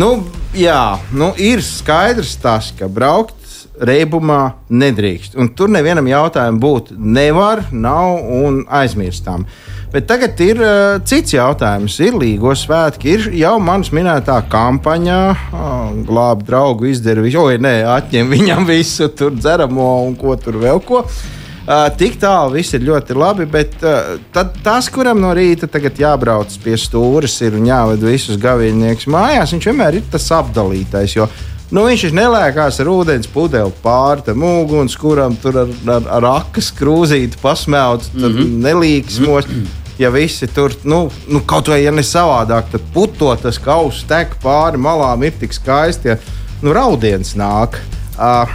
nu, 0.00 0.10
jā, 0.56 0.98
nu, 1.16 1.32
ir 1.40 1.64
skaidrs 1.64 2.36
tas, 2.42 2.72
ka 2.76 2.90
braukt 2.90 3.38
reibumā 3.80 4.42
nedrīkst. 4.68 5.36
Un 5.40 5.52
tur 5.56 5.72
nevienam 5.72 6.08
jautājumam 6.10 6.60
būt 6.60 6.94
nevar, 6.98 7.64
nav 7.72 8.20
un 8.20 8.62
aizmirstām. 8.68 9.46
Bet 9.90 10.06
tagad 10.06 10.38
ir 10.38 10.60
uh, 10.62 11.00
cits 11.02 11.34
jautājums. 11.34 11.96
Ir 11.98 12.14
Līgo 12.14 12.52
svētki, 12.54 13.16
ir 13.16 13.24
jau 13.40 13.56
manas 13.58 13.90
minētā 13.90 14.36
kampaņa, 14.50 15.18
oh, 15.50 15.88
glābt 16.06 16.46
draugu, 16.46 16.86
izdara 16.92 17.24
visu, 17.24 17.40
oi, 17.42 17.58
nē, 17.58 17.80
atņem 17.96 18.30
viņam 18.30 18.68
visu 18.68 19.10
tur 19.18 19.34
dzeramo 19.34 19.90
un 20.06 20.14
ko 20.18 20.36
tur 20.38 20.60
vēl 20.62 20.78
ko. 20.86 21.02
Uh, 21.02 21.88
tik 21.98 22.20
tālu 22.22 22.54
viss 22.54 22.74
ir 22.74 22.86
ļoti 22.86 23.16
labi, 23.18 23.48
bet 23.50 23.82
uh, 23.82 24.14
tad 24.34 24.54
tas, 24.62 24.86
kuram 24.94 25.18
no 25.22 25.34
rīta 25.34 25.66
tagad 25.70 25.98
jābrauc 25.98 26.54
pie 26.62 26.78
stūres 26.78 27.34
ir 27.42 27.58
jāved 27.58 28.06
visus 28.06 28.38
gavīniekus 28.40 29.10
mājās, 29.10 29.56
viņš 29.56 29.68
vienmēr 29.72 29.98
ir 29.98 30.06
tas 30.12 30.30
apdalītais. 30.38 31.18
Jo, 31.18 31.30
Nu, 31.70 31.84
viņš 31.86 32.08
ir 32.08 32.14
nelēkās 32.18 32.80
ar 32.82 32.88
ūdens 32.90 33.28
pudeli 33.30 33.70
pāri 33.84 34.24
tam 34.26 34.42
uguns, 34.42 34.96
kuram 34.98 35.36
tur 35.38 35.60
ar, 35.62 35.68
ar, 35.94 36.08
ar 36.16 36.24
akas 36.32 36.72
krūzīti 36.74 37.38
pasmelts, 37.38 38.10
mm 38.10 38.24
-hmm. 38.24 38.56
nelīgsmos. 38.64 39.46
Mm 39.46 39.60
-hmm 39.60 39.79
ja 40.00 40.10
visi 40.10 40.48
tur, 40.48 40.72
nu, 40.84 41.10
nu 41.28 41.42
kaut 41.46 41.68
vai 41.68 41.82
ja 41.82 41.92
ne 41.92 42.04
savādāk, 42.06 42.72
tad 42.72 42.88
puto 42.94 43.34
tas 43.36 43.60
kauss 43.60 44.06
tek 44.08 44.38
pāri 44.42 44.80
malām, 44.80 45.26
ir 45.26 45.36
tik 45.36 45.52
skaisti, 45.52 46.14
ja 46.14 46.16
nu, 46.64 46.72
raudiens 46.76 47.34
nāk. 47.36 47.76
Uh, 48.16 48.48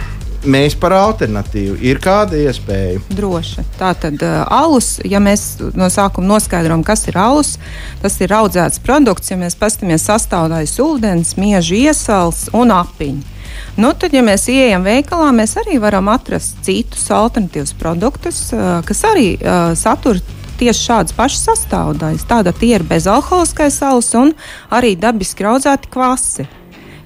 mēs 0.46 0.76
par 0.78 0.94
alternatīvu. 0.94 1.76
Ir 1.86 1.98
kāda 2.02 2.38
iespēja? 2.38 3.00
Droši. 3.14 3.64
Tā 3.78 3.92
tad 3.98 4.22
uh, 4.22 4.42
alus, 4.52 4.96
ja 5.06 5.20
mēs 5.22 5.56
no 5.78 5.88
sākuma 5.90 6.34
noskaidrojam, 6.34 6.84
kas 6.86 7.06
ir 7.10 7.18
alus, 7.18 7.56
tas 8.02 8.18
ir 8.22 8.34
audzēts 8.34 8.82
produkts. 8.82 9.30
Ja 9.30 9.38
mēs 9.40 9.58
paskatāmies 9.58 10.06
sastāvdaļas 10.06 10.76
ūdens, 10.82 11.34
miežu 11.38 11.78
iesals 11.78 12.46
un 12.54 12.74
apiņu. 12.74 13.34
Nu, 13.76 13.92
tad, 13.92 14.14
ja 14.16 14.22
mēs 14.24 14.48
ienākam 14.52 14.86
veikalā, 14.86 15.28
mēs 15.36 15.54
arī 15.60 15.76
varam 15.80 16.08
atrast 16.12 16.58
citus 16.66 17.06
alternatīvus 17.12 17.74
produktus, 17.78 18.40
kas 18.88 19.02
arī 19.08 19.28
satur 19.76 20.20
tieši 20.60 20.86
šādas 20.88 21.16
pašas 21.16 21.46
sastāvdaļas. 21.50 22.26
Tāda 22.28 22.52
tie 22.56 22.74
ir 22.78 22.86
bezalkoholiskais 22.86 23.80
alus 23.86 24.12
un 24.18 24.32
arī 24.72 24.94
dabiski 24.98 25.46
audzēti 25.46 25.90
kvasi. 25.92 26.46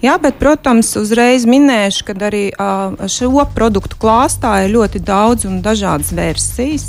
Jā, 0.01 0.15
bet, 0.17 0.39
protams, 0.41 0.95
uzreiz 0.97 1.45
minēšu, 1.45 2.07
ka 2.09 2.15
arī 2.31 2.47
uh, 2.55 2.97
šo 3.05 3.45
produktu 3.53 3.99
klāstā 4.01 4.63
ir 4.65 4.73
ļoti 4.79 5.03
daudz 5.05 5.45
un 5.45 5.59
dažādas 5.61 6.15
versijas. 6.17 6.89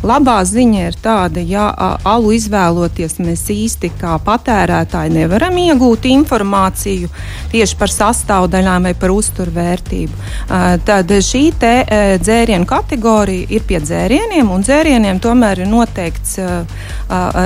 Labā 0.00 0.38
ziņa 0.48 0.84
ir 0.88 0.94
tāda, 0.96 1.42
ja 1.44 1.66
alu 2.08 2.30
izvēloties, 2.32 3.18
mēs 3.20 3.42
īsti 3.52 3.90
kā 4.00 4.14
patērētāji 4.24 5.12
nevaram 5.12 5.58
iegūt 5.60 6.06
informāciju 6.08 7.10
tieši 7.52 7.76
par 7.76 7.92
sastāvdaļām 7.92 8.88
vai 8.88 8.94
par 8.96 9.12
uzturvērtību. 9.12 10.16
Tad 10.88 11.12
šī 11.26 11.42
te 11.60 11.74
dzērienu 12.22 12.64
kategorija 12.70 13.50
ir 13.52 13.66
pie 13.68 13.82
dzērieniem, 13.84 14.48
un 14.48 14.64
dzērieniem 14.64 15.20
tomēr 15.20 15.66
ir 15.66 15.68
noteikts 15.68 16.38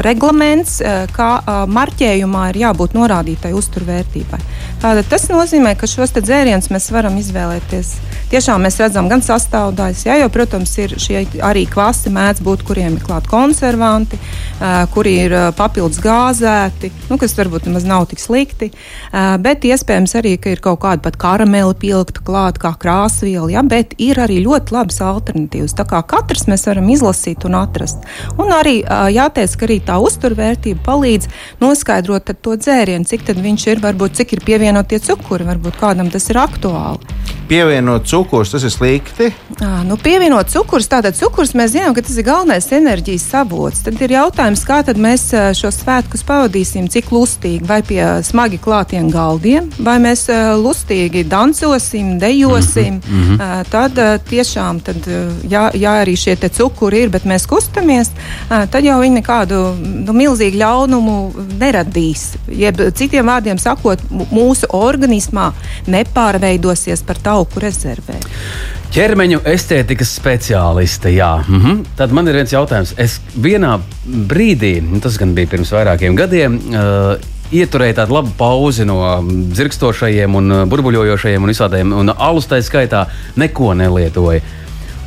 reglaments, 0.07 0.79
ka 1.17 1.31
marķējumā 1.67 2.45
ir 2.53 2.61
jābūt 2.69 2.95
norādītai 2.95 3.51
uzturvērtībai. 3.59 4.41
Tātad 4.85 5.11
tas 5.11 5.27
nozīmē, 5.33 5.75
ka 5.81 5.91
šos 5.91 6.15
dzērienus 6.21 6.71
mēs 6.71 6.91
varam 6.95 7.19
izvēlēties. 7.19 7.97
Tiešām 8.31 8.63
mēs 8.67 8.79
redzam 8.79 9.11
gan 9.11 9.23
sastāvdaļas, 9.25 10.07
ja, 10.07 10.21
jo, 10.23 10.31
protams, 10.33 10.73
ir 10.79 10.95
šie 11.01 11.25
arī 11.43 11.67
kvasi 11.71 12.13
mēdz 12.15 12.44
būt, 12.45 12.65
kuriem 12.69 12.99
ir 12.99 13.05
klāti 13.05 13.31
konservanti, 13.33 14.19
kuri 14.95 15.15
ir 15.25 15.35
papildus 15.59 16.01
gāzēti, 16.05 16.93
nu, 17.11 17.19
kas 17.21 17.35
varbūt 17.39 17.69
nemaz 17.69 17.87
nav 17.89 18.07
tik 18.11 18.23
slikti. 18.23 18.71
Bet 19.45 19.65
iespējams 19.67 20.15
arī, 20.21 20.37
ka 20.41 20.53
ir 20.55 20.63
kaut 20.65 20.83
kāda 20.85 21.03
pat 21.05 21.19
karameli 21.21 21.75
pielikta 21.81 22.23
klāt, 22.25 22.61
kā 22.63 22.75
krāsviela, 22.81 23.49
ja, 23.53 23.65
bet 23.67 23.97
ir 24.03 24.21
arī 24.23 24.41
ļoti 24.45 24.75
labas 24.77 25.01
alternatīvas. 25.05 25.77
Tā 25.79 25.87
kā 25.89 26.03
katrs 26.15 26.47
mēs 26.51 26.67
varam 26.69 26.89
izlasīt 26.93 27.47
un 27.49 27.59
atrast. 27.59 28.05
Un 28.39 28.53
arī 28.55 28.81
jāteic, 28.85 29.57
ka 29.59 29.69
arī 29.69 29.81
tā 29.85 29.99
uzturvērtība 30.05 30.85
palīdz 30.85 31.31
noskaidrot 31.65 32.35
to 32.45 32.57
dzērienu, 32.61 33.09
cik 33.09 33.27
tad 33.29 33.41
viņš 33.41 33.67
ir, 33.73 33.81
varbūt 33.85 34.21
cik 34.21 34.37
ir 34.37 34.45
pievienotie 34.45 35.01
cukuri, 35.01 35.47
varbūt 35.49 35.79
kādam 35.81 36.11
tas 36.13 36.29
ir 36.31 36.41
aktuāli. 36.43 37.01
Pievienot 37.49 38.07
cukurus, 38.09 38.55
tas 38.55 38.65
ir 38.65 38.73
slikti. 38.73 39.27
À, 39.61 39.83
nu, 39.85 39.99
pievienot 40.01 40.49
cukurus, 40.49 40.89
tātad 40.89 41.17
cukurs 41.19 41.53
mēs 41.59 41.75
zinām, 41.75 41.93
ka 41.93 42.01
tas 42.01 42.17
ir 42.17 42.25
galvenais 42.25 42.34
enerģijas 42.75 43.27
avots. 43.39 43.83
Tad 43.87 44.01
ir 44.03 44.15
jautājums, 44.17 44.65
kā 44.67 44.81
mēs 44.99 45.29
šo 45.59 45.71
svētkus 45.73 46.25
pavadīsim, 46.27 46.89
cik 46.91 47.13
lustīgi, 47.15 47.67
vai 47.69 47.81
pie 47.87 48.03
smagi 48.27 48.59
klātiem 48.63 49.11
galdiem, 49.13 49.71
vai 49.79 49.97
mēs 50.03 50.27
lustīgi 50.61 51.25
dancosim, 51.31 52.19
dejosim. 52.19 53.01
Mm 53.01 53.23
-hmm. 53.23 53.65
Tad 53.71 54.01
tiešām, 54.29 54.81
tad, 54.81 54.97
ja, 55.49 55.71
ja 55.75 55.93
arī 56.03 56.17
šie 56.17 56.37
cukuri 56.49 57.03
ir, 57.03 57.09
bet 57.11 57.25
mēs 57.25 57.47
kustamies, 57.47 58.11
tad 58.49 58.85
jau 58.85 59.01
viņi 59.01 59.21
nekādu 59.21 59.75
nu, 60.07 60.13
milzīgu 60.13 60.59
ļaunumu 60.59 61.33
neradīs. 61.59 62.35
Jeb, 62.49 62.81
citiem 62.95 63.27
vārdiem 63.27 63.59
sakot, 63.59 63.99
mūsu 64.11 64.67
organismā 64.71 65.53
nepārveidosies 65.87 67.03
par 67.03 67.17
tauku 67.19 67.61
rezervē. 67.61 68.19
Ķermeņa 68.95 69.41
estētikas 69.51 70.13
speciāliste. 70.19 71.11
Jā. 71.15 71.45
Mhm. 71.49 71.85
Tad 71.99 72.13
man 72.13 72.29
ir 72.29 72.37
viens 72.39 72.53
jautājums. 72.53 72.95
Es 73.01 73.21
vienā 73.35 73.79
brīdī, 74.05 74.77
nu, 74.83 75.01
tas 75.01 75.17
gan 75.19 75.35
bija 75.35 75.51
pirms 75.51 75.73
vairākiem 75.75 76.19
gadiem, 76.19 76.59
uh, 76.71 77.15
ieturēju 77.55 77.97
tādu 77.99 78.17
labu 78.17 78.33
pauzi 78.39 78.87
no 78.89 78.99
dzirkstošajiem 79.27 80.37
un 80.39 80.53
burbuļojošajiem 80.71 81.43
un 81.43 81.53
visādiem, 81.53 81.93
un 81.95 82.13
alus 82.15 82.49
tā 82.51 82.61
skaitā 82.65 83.07
neko 83.41 83.75
nelietoju. 83.79 84.63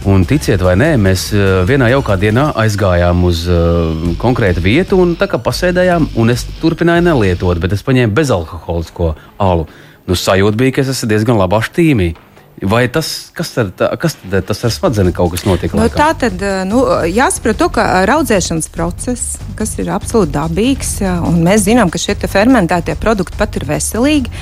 Un 0.08 0.24
ticiet 0.30 0.62
vai 0.63 0.76
nē, 0.80 0.92
mēs 1.02 1.32
vienā 1.68 1.90
jaukā 1.92 2.16
dienā 2.22 2.52
aizgājām 2.62 3.24
uz 3.28 3.42
uh, 3.50 4.13
konkrētu 4.22 4.62
vietu 4.63 5.00
un 5.04 5.16
tā 5.20 5.28
kā 5.28 5.40
pasēdējām, 5.44 6.12
un 6.22 6.32
es 6.32 6.46
turpināju 6.62 7.04
nelietot, 7.10 7.60
bet 7.60 7.74
es 7.76 7.84
paņēmu 7.84 8.16
bezalkoholisko 8.16 9.16
alu. 9.44 9.66
Nu, 10.08 10.16
sajūta 10.16 10.56
bija, 10.56 10.78
ka 10.78 10.86
es 10.86 10.94
esmu 10.94 11.10
diezgan 11.12 11.42
labā 11.42 11.60
štīmī. 11.66 12.13
Vai 12.62 12.88
tas, 12.89 13.30
kas, 13.38 13.52
ar, 13.62 13.67
kas 14.02 14.15
tad, 14.17 14.39
tas 14.50 14.63
ar 14.65 14.72
smadzenēm 14.74 15.13
kaut 15.13 15.36
kas 15.36 15.43
notika? 15.46 15.78
Nu, 15.78 15.86
tā 15.93 16.08
tad 16.17 16.41
nu, 16.65 16.80
jāsaprot, 17.06 17.60
to, 17.60 17.67
ka 17.76 17.84
raudzēšanas 18.10 18.72
process, 18.74 19.36
kas 19.60 19.76
ir 19.78 19.91
absolūti 19.93 20.34
dabīgs, 20.34 20.96
un 21.28 21.38
mēs 21.46 21.67
zinām, 21.67 21.91
ka 21.93 22.02
šie 22.02 22.15
fermentētie 22.26 22.96
produkti 22.98 23.38
pat 23.38 23.60
ir 23.60 23.67
veselīgi, 23.70 24.34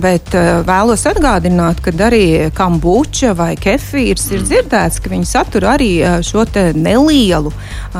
bet 0.00 0.32
vēlos 0.64 1.04
atgādināt, 1.10 1.82
ka 1.84 1.92
arī 2.06 2.48
kambuča 2.56 3.34
vai 3.36 3.50
kefīrs 3.60 4.24
ir 4.32 4.46
dzirdēts, 4.48 5.02
ka 5.04 5.12
viņi 5.12 5.28
satur 5.28 5.68
arī 5.74 5.90
šo 6.24 6.46
nelielu, 6.48 7.52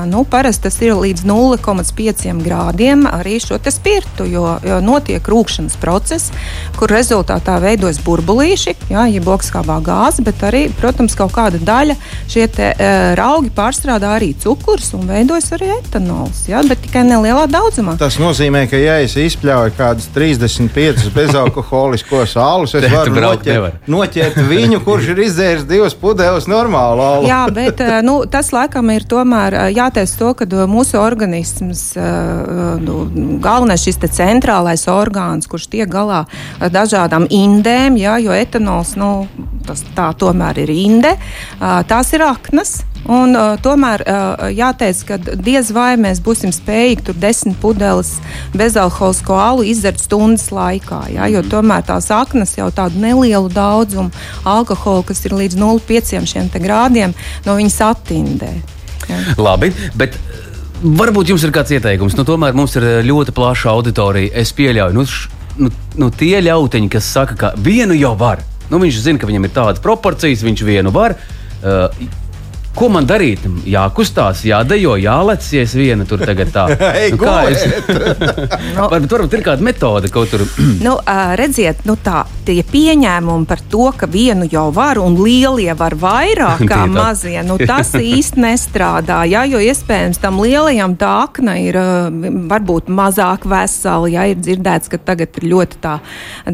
nu, 0.09 0.25
parasti 0.25 0.71
tas 0.71 0.81
ir 0.81 0.97
līdz 0.97 1.27
0,5 1.29 2.41
grādiem, 2.41 3.05
arī 3.13 3.37
šo 3.45 3.61
spirtu, 3.69 4.25
jo, 4.25 4.57
jo 4.65 4.81
notiek 4.81 5.21
rūkšanas 5.21 5.77
process, 5.85 6.33
kur 6.81 6.89
rezultātā 6.89 7.61
veidojas 7.61 8.01
burbulīši. 8.05 8.77
Jā, 8.89 9.05
kokskābā 9.35 9.81
gāze, 9.85 10.23
bet 10.25 10.43
arī, 10.47 10.65
protams, 10.79 11.17
kaut 11.19 11.35
kāda 11.35 11.61
daļa 11.63 11.97
šie 12.31 12.47
te, 12.53 12.71
uh, 12.75 13.13
raugi 13.19 13.51
pārstrādā 13.55 14.15
arī 14.17 14.33
cukurus 14.41 14.93
un 14.97 15.07
veidojas 15.09 15.51
arī 15.57 15.71
etanols, 15.79 16.45
ja, 16.51 16.63
bet 16.67 16.83
tikai 16.87 17.05
nelielā 17.09 17.47
daudzumā. 17.51 17.97
Tas 18.01 18.19
nozīmē, 18.23 18.65
ka, 18.71 18.79
ja 18.81 19.01
es 19.05 19.17
izpļauju 19.21 19.75
kādus 19.79 20.09
35 20.15 21.11
bezalkoholiskos 21.15 22.37
alus, 22.41 22.77
es 22.79 22.89
varu 22.95 23.15
noķert, 23.19 23.89
noķert 23.91 24.41
viņu, 24.49 24.81
kurš 24.87 25.13
ir 25.15 25.25
izdzēris 25.27 25.69
divas 25.69 25.97
pudeles 25.99 26.49
normālu 26.51 27.05
alu. 27.05 27.29
Jā, 27.29 27.45
bet 27.55 27.83
uh, 27.85 27.99
nu, 28.07 28.21
tas 28.31 28.53
laikam 28.55 28.93
ir 28.95 29.07
tomēr 29.11 29.59
uh, 29.59 29.69
jāteic 29.75 30.15
to, 30.19 30.33
ka 30.39 30.49
mūsu 30.71 30.99
organisms, 31.01 31.83
nu, 32.85 32.95
galvenais 33.43 33.83
šis 33.85 33.99
centrālais 34.15 34.85
orgāns, 34.91 35.49
kurš 35.51 35.69
tiek 35.73 35.89
galā 35.91 36.25
ar 36.61 36.73
dažādām 36.73 37.27
indēm, 37.33 37.99
jā, 38.01 38.19
jo 38.23 38.35
etanols, 38.37 38.95
nu, 39.01 39.24
tas 39.67 39.85
tā 39.97 40.11
tomēr 40.19 40.65
ir 40.65 40.75
inde, 40.75 41.15
tās 41.61 42.13
ir 42.17 42.27
aknas. 42.27 42.83
Un, 43.05 43.35
uh, 43.37 43.59
tomēr 43.61 44.01
uh, 44.09 44.47
jāteic, 44.49 45.01
ka 45.05 45.19
diez 45.21 45.69
vai 45.77 45.93
mēs 46.01 46.23
būsim 46.25 46.55
spējīgi 46.57 47.05
tur 47.05 47.19
desmit 47.21 47.59
pudeles 47.61 48.15
bezalkoholisko 48.57 49.37
alu 49.37 49.67
izdzert 49.69 50.01
stundas 50.01 50.49
laikā. 50.55 51.03
Ja? 51.13 51.29
Jo 51.29 51.43
tomēr 51.45 51.85
tās 51.85 52.09
aknas 52.15 52.57
jau 52.57 52.71
tādu 52.73 53.03
nelielu 53.03 53.53
daudzumu 53.53 54.09
alkohola, 54.49 55.05
kas 55.11 55.21
ir 55.29 55.37
līdz 55.37 55.61
0,5 55.61 56.57
grādiem, 56.65 57.13
no 57.45 57.59
viņas 57.61 57.79
attindē. 57.91 58.55
Ja? 59.11 59.21
Labi, 59.37 59.69
bet 60.01 60.17
varbūt 60.81 61.35
jums 61.35 61.45
ir 61.45 61.53
kāds 61.53 61.77
ieteikums. 61.77 62.17
Nu, 62.17 62.25
tomēr 62.25 62.57
mums 62.57 62.79
ir 62.81 62.89
ļoti 63.05 63.37
plaša 63.37 63.69
auditorija. 63.75 64.33
Es 64.41 64.57
pieļauju, 64.57 64.97
nu, 64.97 65.05
š, 65.05 65.29
nu, 65.61 65.73
nu, 66.01 66.09
tie 66.09 66.41
ļautiņi, 66.41 66.89
kas 66.97 67.13
saka, 67.19 67.37
ka 67.37 67.55
vienu 67.61 67.93
jau 68.01 68.17
var 68.17 68.41
Nu, 68.71 68.81
viņš 68.83 69.01
zina, 69.05 69.21
ka 69.21 69.29
viņam 69.29 69.49
ir 69.49 69.55
tādas 69.57 69.83
proporcijas, 69.85 70.45
viņš 70.47 70.65
vienu 70.67 70.93
var. 70.95 71.17
Uh, 71.65 71.89
Ko 72.75 72.89
man 72.91 73.07
darīt? 73.07 73.45
Jākustās, 73.71 74.43
jādejo, 74.49 74.97
jālec, 74.99 75.47
ja 75.55 75.63
es 75.63 75.75
viena 75.79 76.07
tur 76.09 76.23
tagad 76.27 76.51
tā. 76.55 76.65
nu, 77.15 77.19
kā 77.21 77.35
es? 77.53 77.63
nu, 78.75 78.89
varbūt, 78.91 79.13
varbūt 79.15 79.37
ir 79.39 79.45
kāda 79.47 79.67
metode, 79.67 80.11
ko 80.15 80.25
tur. 80.31 80.43
nu, 80.87 80.97
redziet, 81.39 81.85
nu 81.87 81.95
tā, 82.03 82.25
tie 82.47 82.59
pieņēmumi 82.67 83.47
par 83.51 83.63
to, 83.71 83.87
ka 83.99 84.09
vienu 84.11 84.49
jau 84.51 84.67
var 84.75 84.99
un 85.03 85.15
lielie 85.21 85.71
var 85.79 85.95
vairāk 86.01 86.65
kā 86.67 86.81
mazie, 86.91 87.39
nu 87.47 87.61
tas 87.63 87.93
īsti 88.15 88.43
nestrādā. 88.43 89.23
Jā, 89.31 89.45
jo 89.51 89.63
iespējams 89.63 90.19
tam 90.23 90.43
lielajam 90.43 90.97
tā 90.99 91.13
akna 91.29 91.55
ir 91.63 91.79
varbūt 92.51 92.91
mazāk 92.91 93.47
vesela. 93.51 94.11
Jā, 94.11 94.27
ir 94.33 94.43
dzirdēts, 94.43 94.91
ka 94.91 94.99
tagad 95.13 95.39
ir 95.39 95.47
ļoti 95.55 95.95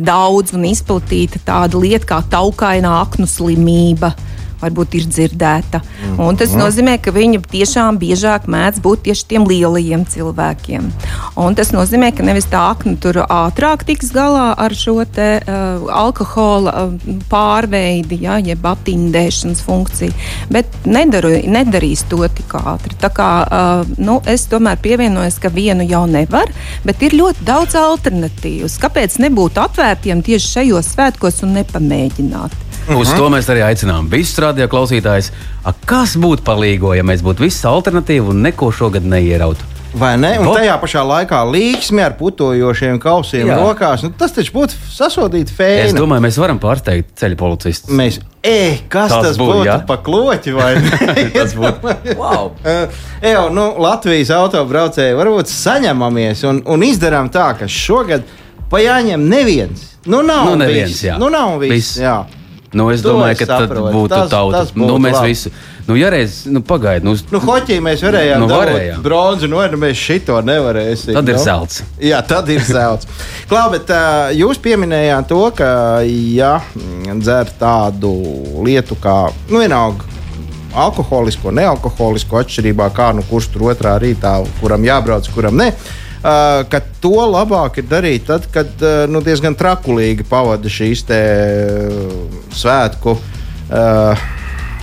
daudz 0.05 0.53
un 0.57 0.69
izplatīta 0.69 1.41
tāda 1.49 1.81
lieta 1.81 2.13
kā 2.13 2.21
taukainā 2.29 2.93
aknu 3.07 3.29
slimība. 3.31 4.13
Varbūt 4.61 4.95
ir 4.99 5.07
dzirdēta. 5.09 5.81
Mm 5.81 6.17
-hmm. 6.17 6.29
Un 6.29 6.37
tas 6.37 6.55
nozīmē, 6.57 6.99
ka 7.01 7.11
viņa 7.11 7.41
tiešām 7.51 7.99
biežāk 7.99 8.47
mēdz 8.47 8.81
būt 8.81 9.03
tieši 9.09 9.27
tiem 9.27 9.45
lielajiem 9.49 10.05
cilvēkiem. 10.07 10.91
Un 11.37 11.55
tas 11.55 11.73
nozīmē, 11.73 12.13
ka 12.17 12.23
nevis 12.23 12.47
tā 12.51 12.61
akna 12.71 12.97
tur 13.01 13.15
ātrāk 13.15 13.85
tiks 13.85 14.13
galā 14.13 14.55
ar 14.57 14.75
šo 14.75 15.05
te, 15.05 15.41
uh, 15.41 15.91
alkohola 15.93 16.75
uh, 16.85 16.93
pārveidi, 17.31 18.21
ja, 18.23 18.39
jeb 18.39 18.67
aptindēšanas 18.67 19.63
funkciju, 19.67 20.13
bet 20.51 20.67
nedaru, 20.85 21.31
nedarīs 21.47 22.05
to 22.09 22.29
tik 22.29 22.55
ātri. 22.55 22.95
Tā 23.01 23.11
kā 23.15 23.31
uh, 23.45 23.95
nu, 23.99 24.21
es 24.27 24.47
tomēr 24.51 24.81
pievienojos, 24.83 25.39
ka 25.43 25.49
vienu 25.49 25.87
jau 25.89 26.07
nevar, 26.07 26.53
bet 26.85 27.03
ir 27.03 27.17
ļoti 27.21 27.45
daudz 27.45 27.75
alternatīvas. 27.75 28.79
Kāpēc 28.83 29.21
nebūt 29.25 29.61
atvērtiem 29.61 30.23
tieši 30.23 30.57
šajos 30.57 30.95
svētkos 30.95 31.43
un 31.47 31.57
nepamēģināt? 31.61 32.70
Uz 32.99 33.13
to 33.15 33.29
mēs 33.33 33.51
arī 33.53 33.65
aicinām 33.67 34.09
visus 34.11 34.39
radio 34.43 34.67
klausītājus. 34.71 35.31
A, 35.65 35.75
kas 35.87 36.17
būtu 36.21 36.45
palīgo, 36.47 36.95
ja 36.97 37.05
mēs 37.07 37.23
būtu 37.27 37.47
visi 37.47 37.67
alternatīvi 37.69 38.33
un 38.33 38.43
neko 38.47 38.73
šogad 38.75 39.07
neierautu? 39.07 39.69
Vai 39.91 40.13
ne? 40.23 40.37
Un 40.39 40.53
tajā 40.55 40.77
pašā 40.79 41.03
laikā 41.03 41.41
līksmi 41.51 42.03
ar 42.05 42.15
putojošiem 42.19 43.01
kausiem 43.03 43.49
Jā. 43.49 43.57
rokās. 43.59 44.05
Nu, 44.07 44.13
tas 44.15 44.35
taču 44.37 44.55
būtu 44.55 44.79
sasodīts 44.95 45.55
fēni. 45.57 45.89
Es 45.89 45.97
domāju, 45.97 46.23
mēs 46.29 46.39
varam 46.39 46.61
pārsteigt 46.63 47.11
ceļu 47.19 47.39
policistus. 47.41 47.95
Mēs, 47.99 48.21
e, 48.39 48.79
kas 48.93 49.11
tas, 49.11 49.33
tas 49.33 49.41
būtu? 49.41 49.65
Ja? 49.67 49.81
Pa 49.89 49.99
kloķi 50.07 50.55
vai 50.55 50.73
tas 51.35 51.57
būtu. 51.59 51.97
Wow. 52.21 52.53
Ejo, 53.33 53.49
nu, 53.55 53.67
Latvijas 53.83 54.31
autobraucēji 54.39 55.19
varbūt 55.19 55.51
saņemamies 55.51 56.47
un, 56.51 56.63
un 56.71 56.87
izdarām 56.87 57.33
tā, 57.35 57.51
ka 57.59 57.67
šogad 57.67 58.27
pa 58.71 58.83
jāņem 58.85 59.27
neviens. 59.27 59.89
Nu, 60.07 60.23
nav 60.23 60.53
nu, 60.53 60.61
neviens, 60.63 60.95
viss. 60.95 61.09
Jā. 61.11 61.19
Nu, 61.19 61.33
nav 61.35 61.59
viss. 61.59 61.75
viss. 61.75 62.05
Jā. 62.07 62.21
Nu, 62.73 62.87
es 62.95 63.03
to 63.03 63.11
domāju, 63.11 63.35
es 63.35 63.41
ka 63.41 63.47
tas 63.51 63.67
būtu 63.67 64.11
tas, 64.13 64.29
tauta. 64.31 64.61
Tas 64.63 64.69
būtu 64.71 64.87
nu, 64.87 64.99
mēs 65.03 65.17
labi. 65.17 65.33
visi. 65.33 65.51
Nu, 65.89 65.97
ja 65.99 66.11
reiz, 66.15 66.45
nu, 66.47 66.61
pagaidiet, 66.63 67.03
nu, 67.03 67.17
nu, 67.35 67.41
hoķī 67.43 67.81
mēs 67.83 68.05
varējām 68.07 68.45
nu, 68.45 68.49
varējām. 68.53 69.01
bronzu, 69.03 69.49
nu, 69.51 69.59
nu, 69.73 69.81
mēs 69.83 69.99
šito 69.99 70.37
nevarēsim. 70.47 71.17
Tad 71.17 71.27
nu? 71.27 71.35
ir 71.35 71.41
zelts. 71.43 71.81
Jā, 71.99 72.21
tad 72.23 72.53
ir 72.55 72.63
zelts. 72.63 73.11
Klā, 73.51 73.65
bet 73.73 73.91
uh, 73.91 74.31
jūs 74.39 74.61
pieminējāt 74.63 75.27
to, 75.33 75.41
ka, 75.59 75.73
ja 76.07 76.61
dzer 77.11 77.51
tādu 77.59 78.13
lietu 78.63 78.95
kā, 79.03 79.17
nu, 79.51 79.65
vienalga, 79.65 80.07
alkoholisko, 80.79 81.51
nealkoholisko 81.59 82.39
atšķirībā, 82.45 82.93
kā 82.95 83.11
nu 83.19 83.27
kurš 83.27 83.51
tur 83.57 83.73
otrā 83.73 83.97
rītā, 83.99 84.37
kuram 84.61 84.87
jābrauc, 84.87 85.27
kuram 85.35 85.59
ne. 85.59 85.73
Uh, 85.75 85.97
ka 86.23 86.81
to 87.01 87.15
labāk 87.31 87.81
ir 87.81 87.87
darīt 87.89 88.27
tad, 88.29 88.45
kad 88.53 88.83
nu, 89.09 89.23
diezgan 89.25 89.57
trakulīgi 89.57 90.27
pavada 90.29 90.69
šīs 90.69 91.07
svētku. 92.61 93.17
Uh, 93.71 94.29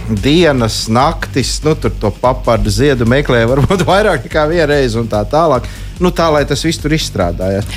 dienas, 0.10 0.88
naktis, 0.88 1.64
nu, 1.64 1.76
tur 1.76 1.92
to 2.00 2.12
papardu 2.22 2.72
ziedu 2.72 3.08
meklē, 3.10 3.44
varbūt 3.50 3.84
vairāk 3.92 4.28
nekā 4.28 4.48
vienreiz, 4.52 4.96
un 5.00 5.10
tā 5.12 5.24
tālāk. 5.28 5.68
Nu, 6.00 6.12
tā 6.16 6.30
lai 6.32 6.46
tas 6.48 6.64
viss 6.64 6.82
tur 6.82 6.94
izstrādājas. 6.96 7.68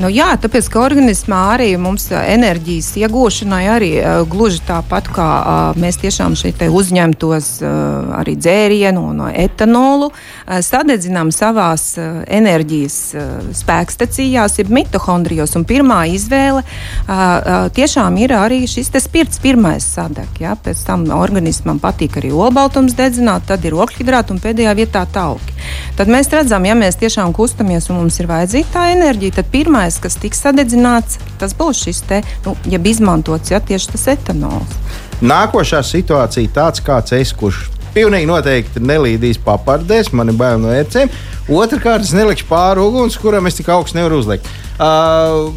Nu, 0.00 0.08
jā, 0.08 0.30
tāpēc, 0.40 0.70
ka 0.72 0.80
organismā 0.86 1.38
arī 1.52 1.66
mums 1.76 2.06
enerģijas 2.16 2.86
iegūšanai 2.96 3.64
arī 3.68 3.90
uh, 4.00 4.22
gluži 4.24 4.62
tāpat 4.64 5.10
kā 5.12 5.26
uh, 5.28 5.76
mēs 5.76 5.98
tiešām 6.00 6.32
šeit 6.38 6.62
uzņemtos 6.64 7.48
uh, 7.60 8.14
arī 8.16 8.32
dzērienu 8.40 9.02
un 9.10 9.20
etanolu, 9.28 10.08
uh, 10.08 10.62
sadedzinām 10.64 11.28
savās 11.36 11.84
uh, 12.00 12.22
enerģijas 12.24 12.96
uh, 13.12 13.26
spēkstacijās, 13.52 14.56
jeb 14.62 14.72
mitohondrijos. 14.72 15.52
Pirmā 15.68 16.06
izvēle 16.16 16.64
uh, 16.64 17.12
uh, 17.12 17.68
tiešām 17.76 18.16
ir 18.24 18.32
arī 18.38 18.62
šis 18.64 18.88
spirts, 18.96 19.42
pirmais 19.44 19.84
sadeg. 19.84 20.40
Ja? 20.40 20.56
Pēc 20.56 20.86
tam 20.88 21.04
organismam 21.12 21.82
patīk 21.84 22.16
arī 22.22 22.32
olbaltums 22.32 22.96
dedzināt, 22.96 23.44
tad 23.52 23.68
ir 23.68 23.76
okļhidrāti 23.76 24.32
un 24.32 24.40
pēdējā 24.40 24.72
vietā 24.80 25.04
tauki. 25.12 25.52
Tad 26.00 26.08
mēs 26.08 26.32
redzam, 26.32 26.64
ja 26.64 26.72
mēs 26.80 26.96
tiešām 26.96 27.36
kustamies 27.36 27.92
un 27.92 28.00
mums 28.00 28.16
ir 28.24 28.32
vajadzīga 28.32 28.72
tā 28.72 28.88
enerģija, 28.96 29.36
tad 29.42 29.52
pirmā 29.52 29.81
pirmais, 29.82 29.98
kas 29.98 30.16
tiks 30.16 30.42
sadedzināts, 30.42 31.18
tas 31.38 31.54
būs 31.54 31.82
šis 31.82 32.02
te, 32.06 32.22
nu, 32.44 32.54
ja 32.70 32.78
izmantots 32.78 33.50
ja, 33.50 33.60
tieši 33.60 33.92
tas 33.92 34.06
etanols. 34.14 34.76
Nākošā 35.20 35.82
situācija 35.82 36.48
tāds 36.54 36.80
kāds 36.80 37.12
es, 37.12 37.32
kurš 37.32 37.70
pilnīgi 37.94 38.26
noteikti 38.26 38.80
nelīdīs 38.80 39.38
papardēs, 39.42 40.12
man 40.12 40.30
ir 40.30 40.38
bail 40.38 40.60
no 40.60 40.70
ērcēm. 40.72 41.10
Otrakārt, 41.50 42.04
es 42.06 42.14
nelikšu 42.14 42.46
pāri 42.48 42.80
uguns, 42.80 43.18
kuram 43.18 43.46
es 43.46 43.58
tik 43.58 43.68
augstu 43.68 43.98
nevaru 43.98 44.22
uzlikt. 44.22 44.46
Uh, 44.78 45.50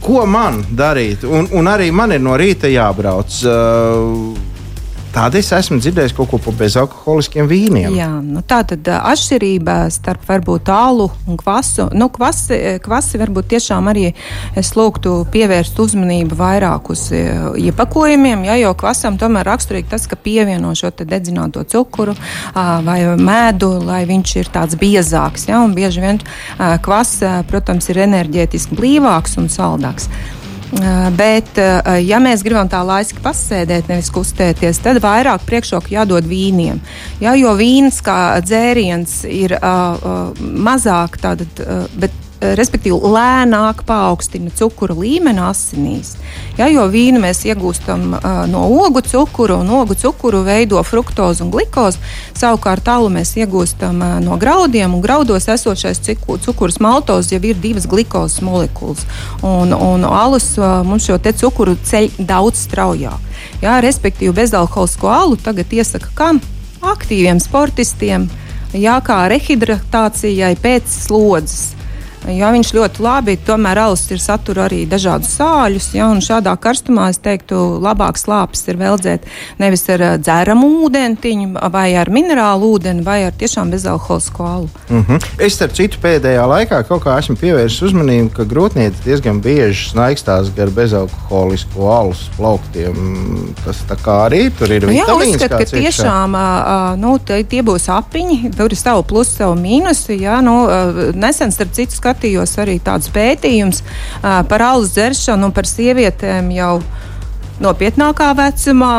ko 0.00 0.24
man 0.26 0.62
darīt? 0.70 1.24
Un, 1.26 1.50
un 1.52 1.68
arī 1.68 1.90
man 1.92 2.14
ir 2.14 2.22
no 2.22 2.38
rīta 2.38 2.70
jābrauc. 2.70 3.42
Uh, 3.42 4.53
Tāda 5.14 5.38
es 5.38 5.52
esmu 5.54 5.78
dzirdējis 5.78 6.12
kaut 6.16 6.32
ko 6.32 6.38
par 6.42 6.56
bezalkoholiskiem 6.58 7.46
vīniem. 7.46 7.94
Jā, 7.94 8.08
nu 8.18 8.40
tā 8.42 8.64
tad 8.66 8.88
atšķirība 8.90 9.76
starp 9.94 10.24
varbūt 10.26 10.66
tālu 10.66 11.06
un 11.30 11.38
kvasu. 11.38 11.86
Nu, 11.94 12.08
kvasi, 12.10 12.58
kvasi 12.82 13.20
varbūt 13.22 13.52
tiešām 13.54 13.90
arī 13.92 14.08
es 14.58 14.72
lūgtu 14.74 15.14
pievērst 15.30 15.78
uzmanību 15.84 16.34
vairāk 16.40 16.90
uz 16.90 17.06
iepakojumiem, 17.14 18.42
ja, 18.48 18.58
jo 18.58 18.74
kvasam 18.78 19.18
tomēr 19.20 19.46
raksturīgi 19.52 19.92
tas, 19.94 20.08
ka 20.10 20.18
pievieno 20.18 20.74
šo 20.74 20.90
dedzināto 21.04 21.62
cukuru 21.62 22.16
vai 22.54 23.00
mēdu, 23.14 23.70
lai 23.86 24.02
viņš 24.10 24.36
ir 24.42 24.50
tāds 24.54 24.78
biezāks. 24.80 25.46
Ja, 25.46 25.62
bieži 25.70 26.02
vien 26.02 26.22
kvas, 26.58 27.20
protams, 27.50 27.86
ir 27.92 28.02
enerģētiski 28.08 28.82
blīvāks 28.82 29.38
un 29.38 29.46
saldāks. 29.52 30.10
Bet, 31.14 31.58
ja 32.02 32.18
mēs 32.22 32.42
gribam 32.42 32.66
tā 32.72 32.80
laiski 32.86 33.20
pasēdēt, 33.22 33.86
nevis 33.90 34.08
kustēties, 34.14 34.80
tad 34.82 34.98
vairāk 35.04 35.44
priekšroku 35.46 35.92
jādod 35.94 36.26
vīniem. 36.26 36.80
Ja, 37.22 37.36
jo 37.38 37.52
vīns 37.58 38.00
kā 38.04 38.40
dzēriens 38.42 39.20
ir 39.28 39.54
uh, 39.60 40.32
mazāk, 40.40 41.20
tātad, 41.22 41.62
uh, 41.62 41.84
bet 42.00 42.23
respektīvi 42.58 42.96
lēnāk 43.14 43.82
paaugstina 43.88 44.52
cukura 44.54 44.94
līmeni 44.98 45.42
asinīs. 45.44 46.14
Ja, 46.58 46.68
jo 46.70 46.84
vīnu 46.90 47.22
mēs 47.22 47.42
iegūstam 47.48 48.16
uh, 48.18 48.44
no 48.50 48.64
ogu 48.84 49.02
cukura, 49.04 49.58
un 49.62 49.72
ogu 49.74 49.96
cukuru 49.98 50.44
veido 50.46 50.82
fruktozi 50.86 51.42
un 51.44 51.50
glikozi. 51.54 51.98
Savukārt 52.38 52.88
alu 52.92 53.10
mēs 53.14 53.34
iegūstam 53.40 53.98
uh, 53.98 54.16
no 54.24 54.38
graudiem, 54.40 54.94
un 54.94 55.02
graudos 55.04 55.48
esošais 55.50 56.02
cukurs 56.44 56.80
maltos 56.84 57.32
jau 57.32 57.42
ir 57.42 57.58
divas 57.60 57.88
glikozes 57.90 58.42
molekulas. 58.44 59.06
Un, 59.42 59.74
un 59.74 60.06
alus 60.06 60.52
uh, 60.60 60.82
mums 60.86 61.08
šo 61.08 61.18
cukuru 61.24 61.76
ceļ 61.82 62.10
daudz 62.18 62.66
straujāk. 62.68 63.18
Ja, 63.62 63.78
respektīvi, 63.82 64.34
bezalkoholisko 64.36 65.10
alu 65.10 65.38
tagad 65.40 65.72
iesaka 65.72 66.10
kam? 66.14 66.40
Aktīviem 66.84 67.40
sportistiem, 67.40 68.28
jā, 68.76 68.98
kā 69.04 69.24
rehidratācijai 69.32 70.54
pēc 70.60 70.90
slodzes. 70.90 71.72
Ja 72.32 72.48
viņš 72.54 72.70
ļoti 72.72 73.02
labi, 73.04 73.34
tomēr 73.44 73.82
alus 73.84 74.06
ir 74.14 74.20
satur 74.22 74.62
arī 74.64 74.84
dažādus 74.88 75.34
sāļus. 75.36 75.90
Ja, 75.92 76.08
šādā 76.24 76.54
karstumā 76.60 77.10
es 77.12 77.18
teiktu, 77.20 77.58
labāk 77.84 78.16
slāpes 78.16 78.64
ir 78.70 78.78
veldzēt 78.80 79.26
nevis 79.60 79.84
ar 79.92 80.04
dzēramu 80.22 80.70
ūdentiņu, 80.86 81.50
vai 81.74 81.90
ar 82.00 82.08
minerālu 82.14 82.70
ūdeni, 82.78 83.04
vai 83.04 83.18
ar 83.26 83.36
tiešām 83.36 83.72
bezalkoholisko 83.74 84.46
alu. 84.48 84.68
Mm 84.88 85.04
-hmm. 85.08 85.26
Es 85.38 85.58
starp 85.58 85.74
citu 85.76 85.98
pēdējā 86.00 86.46
laikā 86.48 86.82
kaut 86.88 87.04
kā 87.04 87.18
esmu 87.18 87.36
pievērsis 87.36 87.82
uzmanību, 87.90 88.30
ka 88.36 88.44
grūtnieci 88.44 89.04
diezgan 89.04 89.40
bieži 89.40 89.90
snaigstās 89.90 90.48
gar 90.56 90.70
bezalkoholisko 90.70 91.90
alus 91.90 92.30
plauktiem. 92.36 92.94
Tas 93.64 93.84
arī 94.04 94.50
tur 94.58 94.72
ir. 94.72 94.86
Nu, 94.86 94.92
jā, 94.92 95.04
uzskat, 95.16 95.50
ka 95.50 95.64
tiešām 95.64 96.34
uh, 96.34 96.96
nu, 96.96 97.18
tie 97.18 97.62
būs 97.62 97.88
apiņi, 97.88 98.56
tur 98.56 98.72
ir 98.72 98.76
savu 98.76 99.02
plusu, 99.02 99.30
savu 99.30 99.54
mīnusu. 99.54 100.12
Jā, 100.12 100.40
nu, 100.40 100.64
uh, 100.64 101.14
nesen 101.14 101.52
starp 101.52 101.72
citu 101.72 101.92
skatījumiem 101.92 102.13
skatījos 102.14 102.58
arī 102.62 102.78
tādus 102.82 103.10
pētījumus 103.14 103.82
par 104.22 104.62
alus 104.62 104.94
dzeršanu 104.94 105.50
un 105.50 105.52
par 105.52 105.66
sievietēm 105.66 106.50
jau 106.54 106.78
nopietnākā 107.60 108.34
vecumā. 108.38 108.94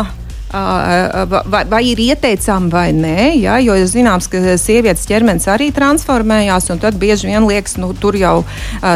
Vai, 0.55 1.65
vai 1.67 1.81
ir 1.83 1.99
ieteicami 1.99 2.69
vai 2.71 2.85
nē, 2.95 3.33
ja, 3.41 3.57
jo 3.59 3.73
zināms, 3.89 4.29
ka 4.31 4.53
sievietes 4.61 5.03
ķermenis 5.09 5.49
arī 5.51 5.67
transformējās, 5.75 6.69
un 6.71 6.79
tad 6.79 6.95
bieži 7.01 7.27
vien 7.27 7.43
liekas, 7.43 7.75
nu, 7.81 7.89
tur 7.99 8.15
jau, 8.15 8.37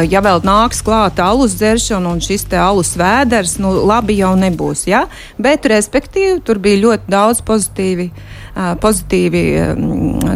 ja 0.08 0.22
vēl 0.24 0.40
nāks 0.46 0.80
klāta 0.86 1.26
alus 1.28 1.58
dzeršana 1.60 2.14
un 2.14 2.24
šis 2.24 2.48
te 2.54 2.62
alus 2.62 2.94
vēders, 3.02 3.58
nu, 3.60 3.74
labi 3.90 4.22
jau 4.22 4.38
nebūs. 4.40 4.86
Ja? 4.88 5.08
Bet, 5.36 5.68
respektīvi, 5.68 6.38
tur 6.48 6.62
bija 6.64 6.80
ļoti 6.86 7.12
daudz 7.12 7.44
pozitīvi 7.50 8.08
uh, 8.14 8.39
pozitīvi 8.56 9.44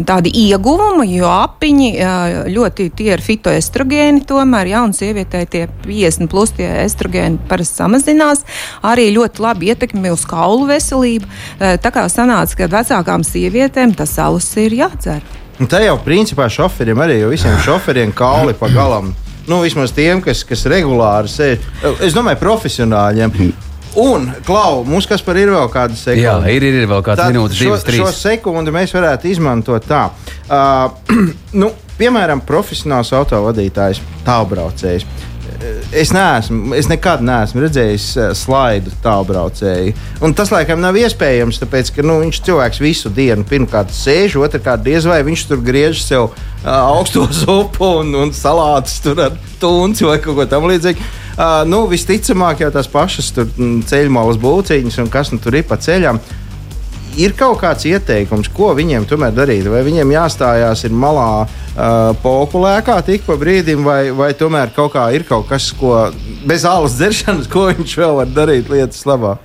tādi 0.06 0.32
ieguvumi, 0.44 1.06
jo 1.16 1.28
apiņi 1.28 1.90
ļoti 2.54 2.88
tie 2.96 3.10
ir 3.14 3.24
fitoestrogēni 3.24 4.24
tomēr, 4.28 4.70
ja, 4.70 4.82
un 4.86 4.94
sievietē 4.96 5.44
tie 5.50 5.66
50 5.84 6.30
plus 6.32 6.54
tie 6.56 6.68
estrogēni 6.84 7.40
parasti 7.50 7.82
samazinās, 7.82 8.44
arī 8.86 9.10
ļoti 9.16 9.44
labi 9.44 9.72
ietekmi 9.72 10.12
uz 10.14 10.24
kaulu 10.28 10.68
veselību. 10.70 11.28
Tā 11.58 11.94
kā 11.94 12.06
sanāca, 12.12 12.62
ka 12.62 12.70
vecākām 12.78 13.26
sievietēm 13.26 13.96
tas 13.98 14.16
alus 14.22 14.48
ir 14.62 14.78
jādzer. 14.80 15.24
Un 15.60 15.70
te 15.70 15.78
jau 15.84 15.98
principā 16.02 16.48
šoferiem 16.50 16.98
arī, 17.04 17.20
jo 17.20 17.28
visiem 17.30 17.54
šoferiem 17.62 18.10
kauli 18.16 18.56
pa 18.58 18.70
galam. 18.74 19.12
Nu, 19.46 19.60
vismaz 19.60 19.92
tiem, 19.92 20.22
kas, 20.24 20.40
kas 20.48 20.64
regulāri 20.72 21.28
sēž. 21.28 21.66
Es 22.02 22.16
domāju, 22.16 22.40
profesionāļiem 22.40 23.34
Un, 23.94 24.26
Klau, 24.46 24.82
mums 24.86 25.06
kas 25.06 25.22
par 25.22 25.38
ir 25.38 25.52
vēl 25.54 25.68
kāda 25.70 25.94
sekunde? 25.94 26.24
Jā, 26.24 26.34
ir, 26.50 26.64
ir, 26.66 26.80
ir 26.82 26.90
vēl 26.90 27.02
kāds 27.06 27.28
minūtes, 27.30 27.58
šo, 27.58 27.68
divas, 27.68 27.84
trīs. 27.86 28.02
Šo 28.02 28.10
sekundi 28.16 28.74
mēs 28.74 28.94
varētu 28.94 29.30
izmantot 29.30 29.86
tā. 29.86 30.08
Uh, 30.48 31.14
nu, 31.62 31.70
piemēram, 32.00 32.42
profesionāls 32.46 33.14
autovadītājs, 33.14 34.02
tālbraucējs. 34.26 35.06
Es 35.94 36.10
neesmu, 36.12 36.74
es 36.76 36.88
nekad 36.90 37.22
neesmu 37.24 37.62
redzējis 37.62 38.08
uh, 38.18 38.32
slaidu 38.36 38.90
tālbraucēju. 39.04 39.94
Un 40.26 40.34
tas 40.36 40.50
laikam 40.52 40.82
nav 40.82 40.98
iespējams, 40.98 41.62
tāpēc, 41.62 41.94
ka 41.94 42.04
nu, 42.04 42.18
viņš 42.24 42.42
cilvēks 42.48 42.82
visu 42.82 43.12
dienu 43.14 43.46
pirmkārt 43.48 43.94
sēž, 43.94 44.34
otrkārt 44.42 44.82
diez 44.84 45.06
vai 45.08 45.22
viņš 45.24 45.46
tur 45.52 45.62
griež 45.64 46.02
sev 46.02 46.32
uh, 46.32 46.34
augsto 46.66 47.28
zupu 47.30 47.94
un, 48.02 48.10
un 48.26 48.34
salātus 48.34 48.98
tur 49.06 49.22
ar 49.28 49.38
tūnci 49.62 50.10
vai 50.10 50.18
kaut 50.18 50.42
ko 50.42 50.50
tamlīdzīgu. 50.50 51.12
Uh, 51.34 51.64
nu, 51.66 51.82
visticamāk, 51.90 52.60
jau 52.62 52.70
tās 52.70 52.86
pašas 52.86 53.32
ceļmalas 53.90 54.38
būciņas 54.38 55.00
un 55.02 55.08
kas 55.10 55.32
nu 55.34 55.40
tur 55.42 55.56
ir 55.58 55.66
pa 55.66 55.80
ceļam. 55.82 56.20
Ir 57.18 57.34
kaut 57.38 57.60
kāds 57.60 57.86
ieteikums, 57.86 58.48
ko 58.54 58.72
viņiem 58.74 59.04
tomēr 59.06 59.34
darīt? 59.34 59.66
Vai 59.70 59.84
viņiem 59.86 60.14
jāstājās 60.14 60.84
malā, 60.90 61.44
uh, 61.46 62.14
populēkā 62.22 63.00
tik 63.06 63.26
pa 63.26 63.38
brīdim, 63.38 63.82
vai, 63.86 64.08
vai 64.14 64.32
tomēr 64.38 64.70
kaut 64.74 64.94
kā 64.94 65.08
ir 65.14 65.26
kaut 65.26 65.46
kas, 65.50 65.72
ko 65.78 66.08
bez 66.46 66.66
ālas 66.66 66.98
dzeršanas, 66.98 67.50
ko 67.50 67.68
viņš 67.70 67.98
vēl 67.98 68.18
var 68.22 68.34
darīt 68.34 68.70
lietas 68.70 69.02
labā? 69.06 69.36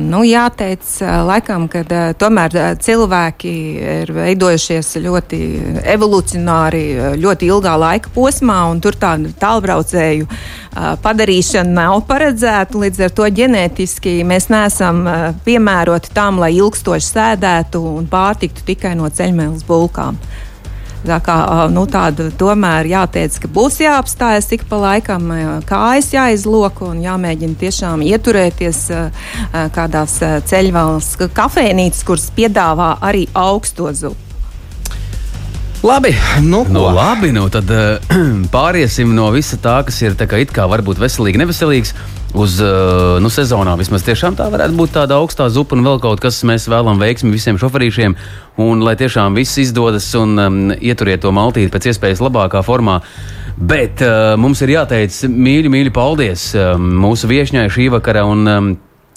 Nu, 0.00 0.22
jāteic, 0.24 0.86
laikam, 1.28 1.66
ka 1.68 1.82
tomēr 2.16 2.54
cilvēki 2.80 3.50
ir 3.76 4.12
veidojušies 4.16 4.94
ļoti 5.04 5.40
evolucionāri, 5.84 6.84
ļoti 7.20 7.50
ilgā 7.52 7.74
laika 7.76 8.08
posmā, 8.14 8.62
un 8.72 8.80
tur 8.80 8.96
tādu 8.96 9.34
tālbraucēju 9.36 10.30
padarīšana 11.04 11.76
nav 11.76 12.00
paredzēta. 12.08 12.80
Līdz 12.80 13.04
ar 13.04 13.12
to 13.20 13.28
ģenētiski 13.36 14.22
mēs 14.24 14.48
neesam 14.48 15.04
piemēroti 15.44 16.14
tam, 16.16 16.40
lai 16.40 16.54
ilgstoši 16.56 17.12
sēdētu 17.12 17.84
un 17.98 18.08
pārtiktu 18.08 18.64
tikai 18.72 18.96
no 18.96 19.12
ceļmēles 19.12 19.68
bulkām. 19.68 20.16
Tā 21.00 21.16
kā, 21.24 21.36
nu, 21.72 21.86
tāda 21.88 22.28
tomēr 22.36 22.90
jāteic, 22.90 23.38
ka 23.40 23.48
būs 23.48 23.78
jāapstājas 23.80 24.50
ik 24.52 24.66
pa 24.68 24.80
laikam, 24.82 25.30
kājas 25.68 26.10
jāizloko 26.12 26.90
un 26.92 27.00
jāmēģina 27.04 27.56
tiešām 27.60 28.04
ieturēties 28.04 28.82
kādās 29.76 30.18
ceļvalsts 30.50 31.30
kafejnīcas, 31.36 32.04
kuras 32.04 32.28
piedāvā 32.36 32.96
arī 33.00 33.24
augsto 33.32 33.88
zupu. 33.96 34.28
Labi, 35.80 36.12
nu, 36.44 36.66
nu, 36.68 36.82
labi 36.92 37.30
nu, 37.32 37.46
tad 37.48 37.70
pāriesim 38.54 39.14
no 39.16 39.30
visa 39.32 39.56
tā, 39.56 39.78
kas 39.88 40.02
ir 40.04 40.12
tā 40.20 40.26
kā, 40.28 40.42
kā 40.52 40.66
varbūt 40.68 41.00
veselīgi, 41.00 41.40
neveselīgs. 41.40 41.94
Uz 42.30 42.60
uh, 42.62 43.18
nu, 43.18 43.26
sezonā 43.32 43.72
vismaz 43.80 44.04
tiešām 44.06 44.36
tā 44.38 44.46
varētu 44.52 44.76
būt 44.78 44.92
tāda 44.94 45.16
augstā 45.18 45.48
zupa 45.50 45.74
un 45.74 45.82
vēl 45.82 45.98
kaut 46.02 46.20
kas, 46.22 46.38
mēs 46.46 46.68
vēlamies 46.70 47.02
veiksmi 47.02 47.32
visiem 47.34 47.58
šoferīšiem. 47.58 48.14
Un 48.62 48.84
lai 48.86 48.94
tiešām 49.00 49.34
viss 49.34 49.58
izdodas 49.58 50.06
un 50.18 50.38
um, 50.38 50.60
ieturiet 50.78 51.24
to 51.24 51.32
maltīti 51.34 51.72
pēc 51.74 51.90
iespējas 51.90 52.22
labākā 52.22 52.62
formā. 52.66 53.00
Bet 53.58 54.04
uh, 54.06 54.36
mums 54.38 54.62
ir 54.62 54.76
jāteic 54.76 55.16
mīļi, 55.26 55.72
mīļi 55.74 55.94
paldies 55.96 56.52
um, 56.54 56.86
mūsu 57.02 57.30
viesņai 57.30 57.66
šī 57.72 57.90
vakara. 57.96 58.24
Un, 58.28 58.46
um, 58.46 58.70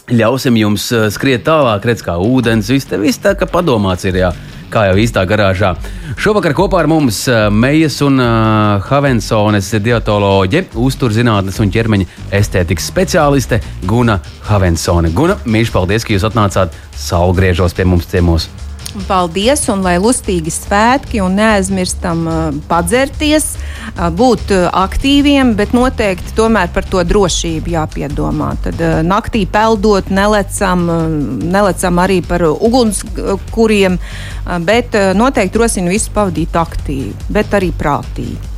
Ļausim 0.04 0.58
jums 0.60 0.90
uh, 0.92 1.06
skriet 1.14 1.46
tālāk, 1.46 1.86
redz, 1.88 2.02
kā 2.04 2.18
ūdens. 2.20 2.74
Viss 2.74 2.90
viss 3.00 3.22
tā 3.24 3.38
kā 3.40 3.48
padomāts 3.48 4.10
ir. 4.10 4.20
Jā 4.20 4.34
kā 4.74 4.88
jau 4.90 4.98
īstā 5.00 5.24
garāžā. 5.30 5.74
Šovakar 6.20 6.56
kopā 6.58 6.82
ar 6.82 6.90
mums 6.92 7.24
uh, 7.30 7.48
Meijas 7.54 8.00
un 8.06 8.20
uh, 8.22 8.82
Havensones 8.90 9.70
dietoloģe, 9.86 10.66
uzturzinātnes 10.80 11.62
un 11.64 11.74
ķermeņa 11.74 12.10
estētikas 12.42 12.90
speciāliste 12.92 13.62
Guna 13.90 14.20
Havensone. 14.50 15.14
Guna, 15.14 15.38
mīļš, 15.46 15.74
paldies, 15.74 16.06
ka 16.06 16.16
jūs 16.16 16.28
atnācāt 16.30 16.78
saulgriežos 16.98 17.78
pie 17.78 17.88
mums 17.90 18.10
ciemos. 18.10 18.50
Paldies, 18.94 19.64
un 19.74 19.82
lai 19.82 19.96
lustīgi 19.98 20.52
svētki, 20.54 21.18
un 21.24 21.34
neaizmirstam 21.40 22.20
uh, 22.30 22.42
padzerties, 22.70 23.48
uh, 23.56 24.12
būt 24.14 24.54
uh, 24.54 24.68
aktīviem, 24.84 25.56
bet 25.58 25.74
noteikti 25.74 26.36
tomēr 26.38 26.70
par 26.76 26.86
to 26.86 27.02
drošību 27.10 27.74
jāpiedomā. 27.74 28.52
Tad 28.64 28.86
naktī 29.08 29.44
peldot, 29.50 30.14
nelecam, 30.14 30.86
nelecam 31.42 32.02
arī 32.04 32.22
par 32.26 32.46
ugunskuriem, 32.54 33.98
bet 34.70 34.98
noteikti 35.18 35.62
rosinu 35.62 35.94
visu 35.94 36.14
pavadīt 36.14 36.58
aktīvi, 36.60 37.14
bet 37.34 37.58
arī 37.58 37.74
prātīgi. 37.78 38.53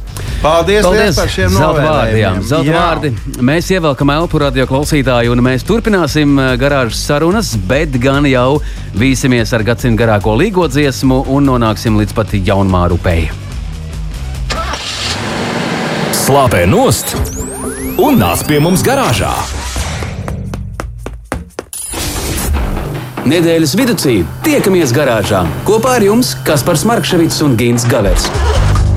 Paldies, 0.45 0.83
Paldies 0.85 1.17
par 1.17 1.31
šiem 1.31 1.55
vārdiem. 1.57 2.41
Zelta 2.45 2.75
vārdi. 2.75 3.11
Mēs 3.45 3.69
ievelkam 3.73 4.11
elpu 4.13 4.41
radio 4.43 4.67
klausītāju, 4.69 5.33
un 5.33 5.41
mēs 5.45 5.65
turpināsim 5.65 6.35
eh, 6.37 6.51
garāžas 6.61 7.01
sarunas, 7.07 7.55
bet 7.69 7.97
gan 8.01 8.27
jau 8.29 8.59
vīsimies 8.97 9.53
ar 9.57 9.65
gadsimtu 9.65 10.03
garāko 10.03 10.35
līgo 10.37 10.67
dziesmu 10.69 11.23
un 11.33 11.49
nonāksim 11.49 11.97
līdz 12.01 12.15
pat 12.17 12.35
jaunmāru 12.37 12.99
upei. 12.99 13.29
Slāpē 16.25 16.65
nost 16.69 17.15
un 18.01 18.17
nāc 18.21 18.45
pie 18.47 18.61
mums 18.61 18.85
garāžā! 18.85 19.33
Nedēļas 23.25 23.71
vidū 23.73 23.95
tiekamies 24.45 24.93
garāžā 24.93 25.39
kopā 25.65 25.95
ar 25.97 26.05
jums 26.05 26.35
Kaspars 26.45 26.85
Markevits 26.85 27.41
un 27.41 27.57
Gins 27.57 27.87
Gavets 27.89 28.29